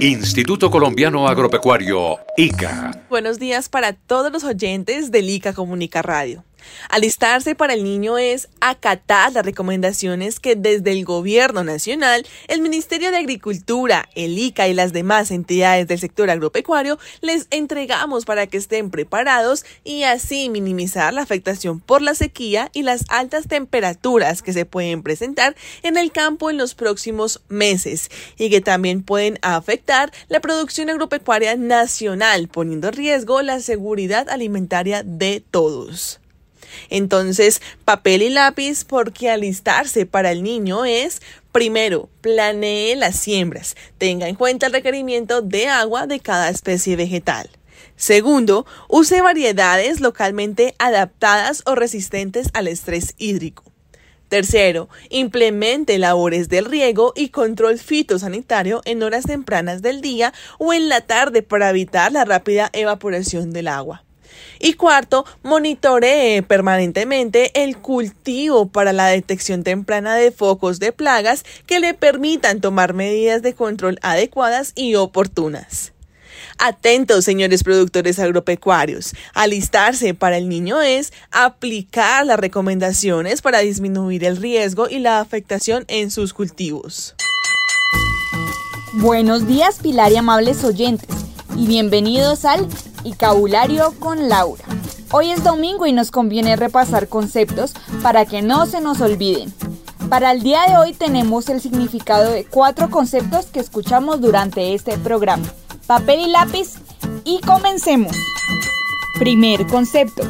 Instituto 0.00 0.70
Colombiano 0.70 1.26
Agropecuario, 1.26 2.18
ICA. 2.36 3.04
Buenos 3.08 3.38
días 3.38 3.68
para 3.68 3.94
todos 3.94 4.30
los 4.30 4.44
oyentes 4.44 5.10
del 5.10 5.30
ICA 5.30 5.54
Comunica 5.54 6.02
Radio. 6.02 6.44
Alistarse 6.88 7.54
para 7.54 7.74
el 7.74 7.84
niño 7.84 8.18
es 8.18 8.48
acatar 8.60 9.32
las 9.32 9.44
recomendaciones 9.44 10.40
que 10.40 10.56
desde 10.56 10.92
el 10.92 11.04
Gobierno 11.04 11.64
Nacional, 11.64 12.26
el 12.48 12.60
Ministerio 12.60 13.10
de 13.10 13.18
Agricultura, 13.18 14.08
el 14.14 14.38
ICA 14.38 14.68
y 14.68 14.74
las 14.74 14.92
demás 14.92 15.30
entidades 15.30 15.86
del 15.86 15.98
sector 15.98 16.30
agropecuario 16.30 16.98
les 17.20 17.46
entregamos 17.50 18.24
para 18.24 18.46
que 18.46 18.56
estén 18.56 18.90
preparados 18.90 19.64
y 19.84 20.04
así 20.04 20.48
minimizar 20.48 21.12
la 21.12 21.22
afectación 21.22 21.80
por 21.80 22.02
la 22.02 22.14
sequía 22.14 22.70
y 22.72 22.82
las 22.82 23.04
altas 23.08 23.48
temperaturas 23.48 24.42
que 24.42 24.52
se 24.52 24.64
pueden 24.64 25.02
presentar 25.02 25.56
en 25.82 25.96
el 25.96 26.12
campo 26.12 26.50
en 26.50 26.58
los 26.58 26.74
próximos 26.74 27.40
meses 27.48 28.10
y 28.36 28.50
que 28.50 28.60
también 28.60 29.02
pueden 29.02 29.38
afectar 29.42 30.12
la 30.28 30.40
producción 30.40 30.90
agropecuaria 30.90 31.56
nacional, 31.56 32.48
poniendo 32.48 32.88
en 32.88 32.94
riesgo 32.94 33.42
la 33.42 33.60
seguridad 33.60 34.28
alimentaria 34.28 35.02
de 35.02 35.42
todos. 35.50 36.20
Entonces, 36.90 37.60
papel 37.84 38.22
y 38.22 38.30
lápiz 38.30 38.84
porque 38.84 39.30
alistarse 39.30 40.06
para 40.06 40.32
el 40.32 40.42
niño 40.42 40.84
es 40.84 41.20
Primero, 41.52 42.08
planee 42.20 42.94
las 42.94 43.16
siembras. 43.16 43.74
Tenga 43.96 44.28
en 44.28 44.36
cuenta 44.36 44.66
el 44.66 44.72
requerimiento 44.72 45.42
de 45.42 45.66
agua 45.66 46.06
de 46.06 46.20
cada 46.20 46.50
especie 46.50 46.94
vegetal. 46.94 47.50
Segundo, 47.96 48.64
use 48.88 49.22
variedades 49.22 50.00
localmente 50.00 50.76
adaptadas 50.78 51.62
o 51.66 51.74
resistentes 51.74 52.48
al 52.52 52.68
estrés 52.68 53.14
hídrico. 53.18 53.64
Tercero, 54.28 54.88
implemente 55.08 55.98
labores 55.98 56.48
del 56.48 56.66
riego 56.66 57.12
y 57.16 57.30
control 57.30 57.78
fitosanitario 57.78 58.82
en 58.84 59.02
horas 59.02 59.24
tempranas 59.24 59.80
del 59.80 60.02
día 60.02 60.34
o 60.58 60.74
en 60.74 60.88
la 60.88 61.00
tarde 61.00 61.42
para 61.42 61.70
evitar 61.70 62.12
la 62.12 62.24
rápida 62.24 62.70
evaporación 62.74 63.52
del 63.52 63.68
agua. 63.68 64.04
Y 64.60 64.74
cuarto, 64.74 65.24
monitoree 65.42 66.42
permanentemente 66.42 67.62
el 67.62 67.78
cultivo 67.78 68.68
para 68.68 68.92
la 68.92 69.06
detección 69.06 69.62
temprana 69.62 70.16
de 70.16 70.32
focos 70.32 70.78
de 70.80 70.92
plagas 70.92 71.44
que 71.66 71.80
le 71.80 71.94
permitan 71.94 72.60
tomar 72.60 72.94
medidas 72.94 73.42
de 73.42 73.54
control 73.54 73.98
adecuadas 74.02 74.72
y 74.74 74.96
oportunas. 74.96 75.92
Atentos, 76.58 77.24
señores 77.24 77.62
productores 77.62 78.18
agropecuarios. 78.18 79.14
Alistarse 79.32 80.14
para 80.14 80.36
el 80.36 80.48
niño 80.48 80.80
es 80.80 81.12
aplicar 81.30 82.26
las 82.26 82.38
recomendaciones 82.38 83.42
para 83.42 83.60
disminuir 83.60 84.24
el 84.24 84.36
riesgo 84.36 84.88
y 84.88 84.98
la 84.98 85.20
afectación 85.20 85.84
en 85.86 86.10
sus 86.10 86.34
cultivos. 86.34 87.14
Buenos 88.94 89.46
días, 89.46 89.78
Pilar 89.80 90.10
y 90.10 90.16
amables 90.16 90.64
oyentes, 90.64 91.08
y 91.56 91.66
bienvenidos 91.66 92.44
al 92.44 92.66
y 93.04 93.12
Cabulario 93.12 93.94
con 93.98 94.28
Laura. 94.28 94.64
Hoy 95.12 95.30
es 95.30 95.42
domingo 95.44 95.86
y 95.86 95.92
nos 95.92 96.10
conviene 96.10 96.56
repasar 96.56 97.08
conceptos 97.08 97.74
para 98.02 98.26
que 98.26 98.42
no 98.42 98.66
se 98.66 98.80
nos 98.80 99.00
olviden. 99.00 99.52
Para 100.08 100.32
el 100.32 100.42
día 100.42 100.62
de 100.68 100.76
hoy 100.76 100.92
tenemos 100.92 101.48
el 101.48 101.60
significado 101.60 102.30
de 102.30 102.44
cuatro 102.44 102.90
conceptos 102.90 103.46
que 103.46 103.60
escuchamos 103.60 104.20
durante 104.20 104.74
este 104.74 104.98
programa. 104.98 105.46
Papel 105.86 106.20
y 106.20 106.28
lápiz 106.28 106.74
y 107.24 107.40
comencemos. 107.40 108.16
Primer 109.18 109.66
concepto. 109.66 110.22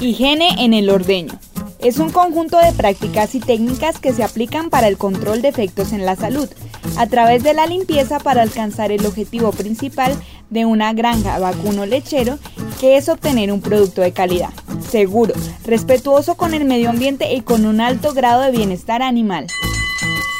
Higiene 0.00 0.64
en 0.64 0.74
el 0.74 0.90
ordeño. 0.90 1.38
Es 1.78 1.98
un 1.98 2.10
conjunto 2.10 2.58
de 2.58 2.72
prácticas 2.72 3.34
y 3.34 3.40
técnicas 3.40 3.98
que 3.98 4.12
se 4.12 4.22
aplican 4.22 4.68
para 4.68 4.88
el 4.88 4.98
control 4.98 5.40
de 5.42 5.48
efectos 5.48 5.92
en 5.92 6.04
la 6.04 6.14
salud, 6.14 6.48
a 6.96 7.06
través 7.06 7.42
de 7.42 7.54
la 7.54 7.66
limpieza 7.66 8.18
para 8.18 8.42
alcanzar 8.42 8.92
el 8.92 9.04
objetivo 9.06 9.52
principal 9.52 10.14
de 10.50 10.66
una 10.66 10.92
granja 10.92 11.38
vacuno 11.38 11.86
lechero, 11.86 12.38
que 12.80 12.96
es 12.96 13.08
obtener 13.08 13.52
un 13.52 13.60
producto 13.60 14.00
de 14.02 14.12
calidad, 14.12 14.50
seguro, 14.88 15.34
respetuoso 15.64 16.36
con 16.36 16.54
el 16.54 16.64
medio 16.64 16.90
ambiente 16.90 17.32
y 17.32 17.42
con 17.42 17.66
un 17.66 17.80
alto 17.80 18.12
grado 18.12 18.42
de 18.42 18.50
bienestar 18.50 19.02
animal. 19.02 19.46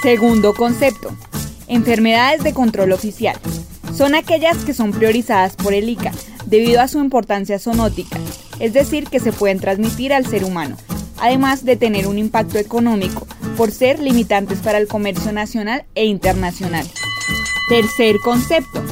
Segundo 0.03 0.55
concepto, 0.55 1.11
enfermedades 1.69 2.43
de 2.43 2.53
control 2.53 2.93
oficial. 2.93 3.39
Son 3.97 4.15
aquellas 4.15 4.57
que 4.59 4.75
son 4.75 4.93
priorizadas 4.93 5.57
por 5.57 5.75
el 5.75 5.89
ICA 5.89 6.13
debido 6.47 6.81
a 6.81 6.89
su 6.89 6.99
importancia 6.99 7.59
zoonótica, 7.59 8.19
es 8.59 8.73
decir, 8.73 9.09
que 9.09 9.21
se 9.21 9.33
pueden 9.33 9.61
transmitir 9.61 10.13
al 10.13 10.27
ser 10.27 10.45
humano, 10.45 10.77
además 11.21 11.65
de 11.65 11.77
tener 11.77 12.07
un 12.07 12.19
impacto 12.19 12.59
económico 12.59 13.27
por 13.57 13.71
ser 13.71 14.01
limitantes 14.01 14.59
para 14.59 14.79
el 14.79 14.89
comercio 14.89 15.33
nacional 15.33 15.85
e 15.95 16.07
internacional. 16.07 16.87
Tercer 17.69 18.17
concepto, 18.25 18.83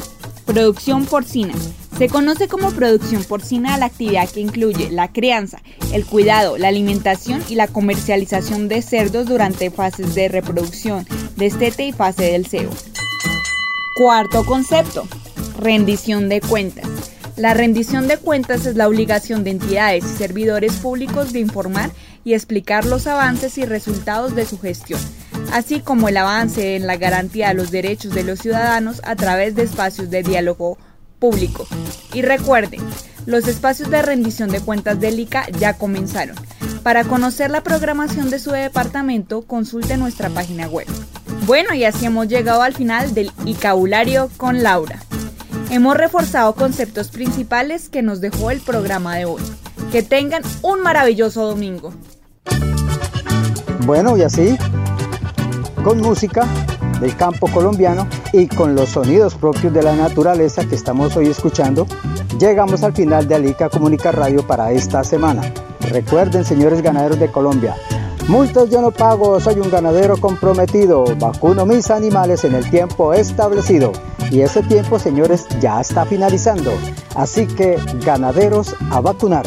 Producción 0.49 1.05
porcina. 1.05 1.53
Se 1.99 2.09
conoce 2.09 2.49
como 2.49 2.71
producción 2.71 3.23
porcina 3.23 3.75
a 3.75 3.77
la 3.77 3.85
actividad 3.85 4.31
que 4.31 4.41
incluye 4.41 4.91
la 4.91 5.13
crianza, 5.13 5.61
el 5.93 6.07
cuidado, 6.07 6.57
la 6.57 6.69
alimentación 6.69 7.45
y 7.51 7.55
la 7.55 7.69
comercialización 7.69 8.67
de 8.67 8.81
cerdos 8.81 9.27
durante 9.27 9.71
fases 9.71 10.15
de 10.15 10.29
reproducción, 10.29 11.07
destete 11.37 11.85
y 11.85 11.93
fase 11.93 12.33
del 12.33 12.47
cebo. 12.47 12.73
Cuarto 13.99 14.47
concepto, 14.47 15.07
rendición 15.59 16.31
de 16.31 16.41
cuentas. 16.41 16.89
La 17.37 17.53
rendición 17.53 18.09
de 18.09 18.17
cuentas 18.17 18.65
es 18.65 18.75
la 18.75 18.89
obligación 18.89 19.45
de 19.45 19.51
entidades 19.51 20.03
y 20.07 20.17
servidores 20.17 20.77
públicos 20.77 21.35
de 21.35 21.41
informar 21.41 21.91
y 22.29 22.35
explicar 22.35 22.85
los 22.85 23.07
avances 23.07 23.59
y 23.59 23.65
resultados 23.65 24.35
de 24.35 24.47
su 24.47 24.59
gestión 24.59 25.01
así 25.53 25.81
como 25.81 26.09
el 26.09 26.17
avance 26.17 26.77
en 26.77 26.87
la 26.87 26.97
garantía 26.97 27.49
de 27.49 27.55
los 27.55 27.71
derechos 27.71 28.15
de 28.15 28.25
los 28.25 28.41
ciudadanos 28.41 29.01
a 29.05 29.17
través 29.17 29.55
de 29.55 29.63
espacios 29.63 30.11
de 30.11 30.23
diálogo 30.23 30.79
público. 31.19 31.67
Y 32.13 32.23
recuerden, 32.23 32.81
los 33.27 33.47
espacios 33.49 33.91
de 33.91 34.03
rendición 34.03 34.51
de 34.51 34.61
cuentas 34.61 35.01
del 35.01 35.19
ICA 35.19 35.49
ya 35.59 35.75
comenzaron. 35.75 36.37
Para 36.83 37.05
conocer 37.05 37.51
la 37.51 37.63
programación 37.63 38.31
de 38.31 38.39
su 38.39 38.51
departamento, 38.51 39.43
consulte 39.43 39.97
nuestra 39.97 40.31
página 40.31 40.69
web. 40.69 40.87
Bueno, 41.45 41.75
y 41.75 41.85
así 41.85 42.07
hemos 42.07 42.29
llegado 42.29 42.63
al 42.63 42.75
final 42.75 43.15
del 43.15 43.31
ICAbulario 43.45 44.31
con 44.37 44.63
Laura. 44.63 45.03
Hemos 45.71 45.97
reforzado 45.97 46.55
conceptos 46.55 47.09
principales 47.09 47.89
que 47.89 48.03
nos 48.03 48.21
dejó 48.21 48.51
el 48.51 48.61
programa 48.61 49.17
de 49.17 49.27
hoy. 49.27 49.43
Que 49.93 50.03
tengan 50.03 50.43
un 50.63 50.81
maravilloso 50.81 51.47
domingo. 51.47 51.93
Bueno, 53.89 54.19
y 54.19 54.23
así 54.23 54.55
con 55.83 56.03
música 56.03 56.47
del 57.01 57.17
campo 57.17 57.51
colombiano 57.51 58.07
y 58.35 58.47
con 58.47 58.75
los 58.75 58.91
sonidos 58.91 59.35
propios 59.35 59.73
de 59.73 59.83
la 59.83 59.97
naturaleza 59.97 60.63
que 60.67 60.75
estamos 60.75 61.17
hoy 61.17 61.29
escuchando, 61.29 61.87
llegamos 62.39 62.83
al 62.83 62.93
final 62.93 63.27
de 63.27 63.37
Alica 63.37 63.71
Comunica 63.71 64.13
Radio 64.13 64.47
para 64.47 64.73
esta 64.73 65.03
semana. 65.05 65.41
Recuerden, 65.91 66.45
señores 66.45 66.83
ganaderos 66.83 67.19
de 67.19 67.33
Colombia, 67.33 67.77
multas 68.29 68.69
yo 68.69 68.83
no 68.83 68.91
pago, 68.91 69.41
soy 69.41 69.59
un 69.59 69.71
ganadero 69.71 70.19
comprometido, 70.19 71.05
vacuno 71.19 71.65
mis 71.65 71.91
animales 71.91 72.45
en 72.45 72.57
el 72.57 72.69
tiempo 72.69 73.15
establecido. 73.15 73.93
Y 74.31 74.43
ese 74.43 74.63
tiempo, 74.65 74.99
señores, 74.99 75.47
ya 75.63 75.81
está 75.81 76.05
finalizando. 76.05 76.73
Así 77.15 77.47
que, 77.47 77.79
ganaderos 78.05 78.77
a 78.91 79.01
vacunar. 79.01 79.47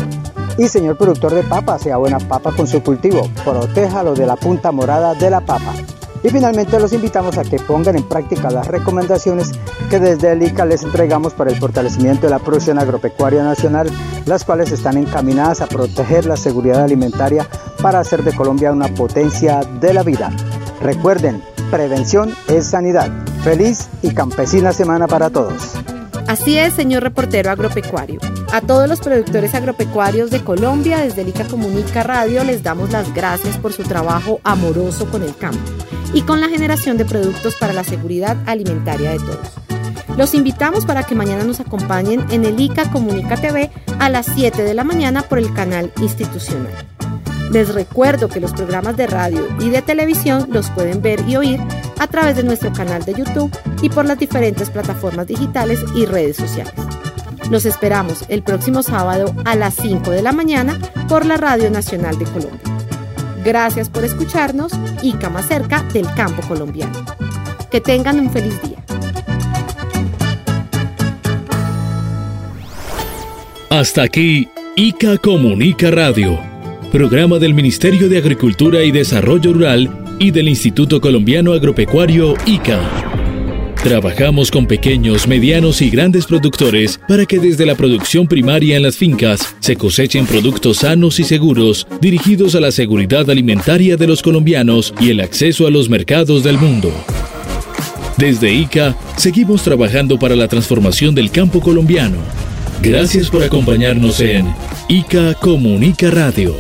Y 0.62 0.68
señor 0.68 0.96
productor 0.96 1.34
de 1.34 1.42
papa, 1.42 1.80
sea 1.80 1.98
buena 1.98 2.20
papa 2.20 2.52
con 2.56 2.68
su 2.68 2.84
cultivo, 2.84 3.28
protéjalo 3.44 4.14
de 4.14 4.28
la 4.28 4.36
punta 4.36 4.72
morada 4.72 5.16
de 5.16 5.32
la 5.32 5.42
papa. 5.42 5.74
Y 6.24 6.30
finalmente 6.30 6.80
los 6.80 6.94
invitamos 6.94 7.40
a 7.40 7.44
que 7.44 7.58
pongan 7.58 7.96
en 7.96 8.08
práctica 8.08 8.52
las 8.52 8.68
recomendaciones 8.68 9.54
que 9.90 10.00
desde 10.00 10.34
el 10.34 10.44
ICA 10.44 10.66
les 10.66 10.84
entregamos 10.84 11.34
para 11.34 11.50
el 11.50 11.58
fortalecimiento 11.58 12.28
de 12.28 12.30
la 12.30 12.38
producción 12.38 12.78
agropecuaria 12.78 13.44
nacional, 13.44 13.90
las 14.28 14.46
cuales 14.46 14.72
están 14.72 14.98
encaminadas 14.98 15.62
a 15.62 15.66
proteger 15.66 16.28
la 16.28 16.38
seguridad 16.38 16.84
alimentaria 16.84 17.48
para 17.82 17.98
hacer 17.98 18.24
de 18.24 18.36
Colombia 18.36 18.72
una 18.72 18.90
potencia 18.90 19.62
de 19.62 19.96
la 19.96 20.04
vida. 20.04 20.30
Recuerden, 20.80 21.42
prevención 21.72 22.36
es 22.48 22.68
sanidad. 22.68 23.10
Feliz 23.44 23.90
y 24.04 24.14
campesina 24.14 24.74
semana 24.74 25.08
para 25.08 25.32
todos. 25.32 25.74
Así 26.28 26.60
es, 26.60 26.76
señor 26.76 27.02
reportero 27.02 27.50
agropecuario. 27.50 28.20
A 28.52 28.60
todos 28.60 28.90
los 28.90 29.00
productores 29.00 29.56
agropecuarios 29.56 30.30
de 30.30 30.44
Colombia, 30.44 31.00
desde 31.00 31.22
ICA 31.22 31.48
Comunica 31.48 32.04
Radio, 32.04 32.44
les 32.44 32.64
damos 32.64 32.92
las 32.92 33.14
gracias 33.14 33.58
por 33.58 33.72
su 33.72 33.84
trabajo 33.84 34.42
amoroso 34.44 35.10
con 35.10 35.24
el 35.24 35.34
campo 35.38 35.72
y 36.14 36.24
con 36.24 36.42
la 36.42 36.50
generación 36.50 36.98
de 36.98 37.06
productos 37.06 37.56
para 37.56 37.72
la 37.72 37.86
seguridad 37.86 38.36
alimentaria 38.46 39.12
de 39.12 39.20
todos. 39.20 39.54
Los 40.18 40.34
invitamos 40.34 40.86
para 40.86 41.04
que 41.04 41.16
mañana 41.16 41.46
nos 41.46 41.62
acompañen 41.62 42.26
en 42.30 42.44
el 42.44 42.60
ICA 42.60 42.92
Comunica 42.92 43.38
TV 43.38 43.72
a 44.00 44.10
las 44.10 44.26
7 44.26 44.64
de 44.64 44.74
la 44.74 44.84
mañana 44.84 45.22
por 45.22 45.40
el 45.40 45.54
canal 45.54 45.90
institucional. 46.02 46.74
Les 47.54 47.74
recuerdo 47.74 48.28
que 48.28 48.42
los 48.42 48.52
programas 48.52 48.98
de 48.98 49.08
radio 49.08 49.48
y 49.62 49.70
de 49.70 49.82
televisión 49.82 50.50
los 50.52 50.70
pueden 50.72 51.02
ver 51.02 51.22
y 51.26 51.38
oír 51.38 51.62
a 52.00 52.08
través 52.08 52.36
de 52.36 52.44
nuestro 52.44 52.74
canal 52.74 53.06
de 53.06 53.14
YouTube 53.14 53.58
y 53.82 53.90
por 53.90 54.04
las 54.04 54.20
diferentes 54.20 54.70
plataformas 54.70 55.28
digitales 55.28 55.80
y 55.96 56.06
redes 56.06 56.36
sociales. 56.36 56.74
Los 57.50 57.66
esperamos 57.66 58.26
el 58.30 58.44
próximo 58.44 58.84
sábado 58.84 59.34
a 59.46 59.56
las 59.56 59.74
5 59.76 60.12
de 60.12 60.22
la 60.22 60.32
mañana 60.32 60.78
por 61.10 61.26
la 61.26 61.38
Radio 61.38 61.70
Nacional 61.70 62.18
de 62.18 62.26
Colombia. 62.26 62.60
Gracias 63.44 63.90
por 63.90 64.04
escucharnos 64.06 64.72
y 65.02 65.14
más 65.14 65.48
cerca 65.48 65.84
del 65.94 66.08
campo 66.14 66.42
colombiano. 66.48 66.94
Que 67.70 67.82
tengan 67.82 68.20
un 68.20 68.30
feliz 68.30 68.62
día. 68.62 68.78
Hasta 73.70 74.04
aquí, 74.04 74.50
ICA 74.76 75.18
Comunica 75.18 75.92
Radio, 75.92 76.40
programa 76.92 77.40
del 77.40 77.54
Ministerio 77.54 78.10
de 78.10 78.18
Agricultura 78.18 78.84
y 78.84 78.92
Desarrollo 78.92 79.54
Rural 79.54 80.16
y 80.20 80.32
del 80.32 80.50
Instituto 80.50 81.00
Colombiano 81.00 81.54
Agropecuario 81.54 82.36
ICA. 82.46 83.21
Trabajamos 83.84 84.52
con 84.52 84.68
pequeños, 84.68 85.28
medianos 85.28 85.82
y 85.82 85.90
grandes 85.90 86.28
productores 86.28 87.00
para 87.08 87.26
que 87.26 87.40
desde 87.40 87.66
la 87.66 87.74
producción 87.74 88.28
primaria 88.28 88.78
en 88.78 88.84
las 88.84 88.96
fincas 88.96 89.56
se 89.60 89.76
cosechen 89.76 90.28
productos 90.28 90.78
sanos 90.78 91.20
y 91.20 91.24
seguros 91.24 91.88
dirigidos 92.00 92.54
a 92.54 92.60
la 92.60 92.72
seguridad 92.72 93.28
alimentaria 93.28 93.98
de 93.98 94.06
los 94.06 94.22
colombianos 94.22 94.94
y 95.00 95.10
el 95.10 95.20
acceso 95.20 95.66
a 95.66 95.72
los 95.72 95.90
mercados 95.90 96.44
del 96.44 96.60
mundo. 96.60 96.94
Desde 98.18 98.54
ICA 98.54 98.96
seguimos 99.18 99.64
trabajando 99.64 100.20
para 100.20 100.36
la 100.36 100.48
transformación 100.48 101.16
del 101.16 101.32
campo 101.32 101.60
colombiano. 101.60 102.18
Gracias 102.84 103.32
por 103.32 103.44
acompañarnos 103.44 104.20
en 104.20 104.54
ICA 104.90 105.34
Comunica 105.34 106.12
Radio. 106.12 106.56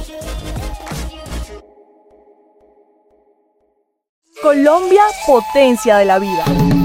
Colombia, 4.41 5.03
potencia 5.27 5.97
de 5.97 6.05
la 6.05 6.17
vida. 6.17 6.80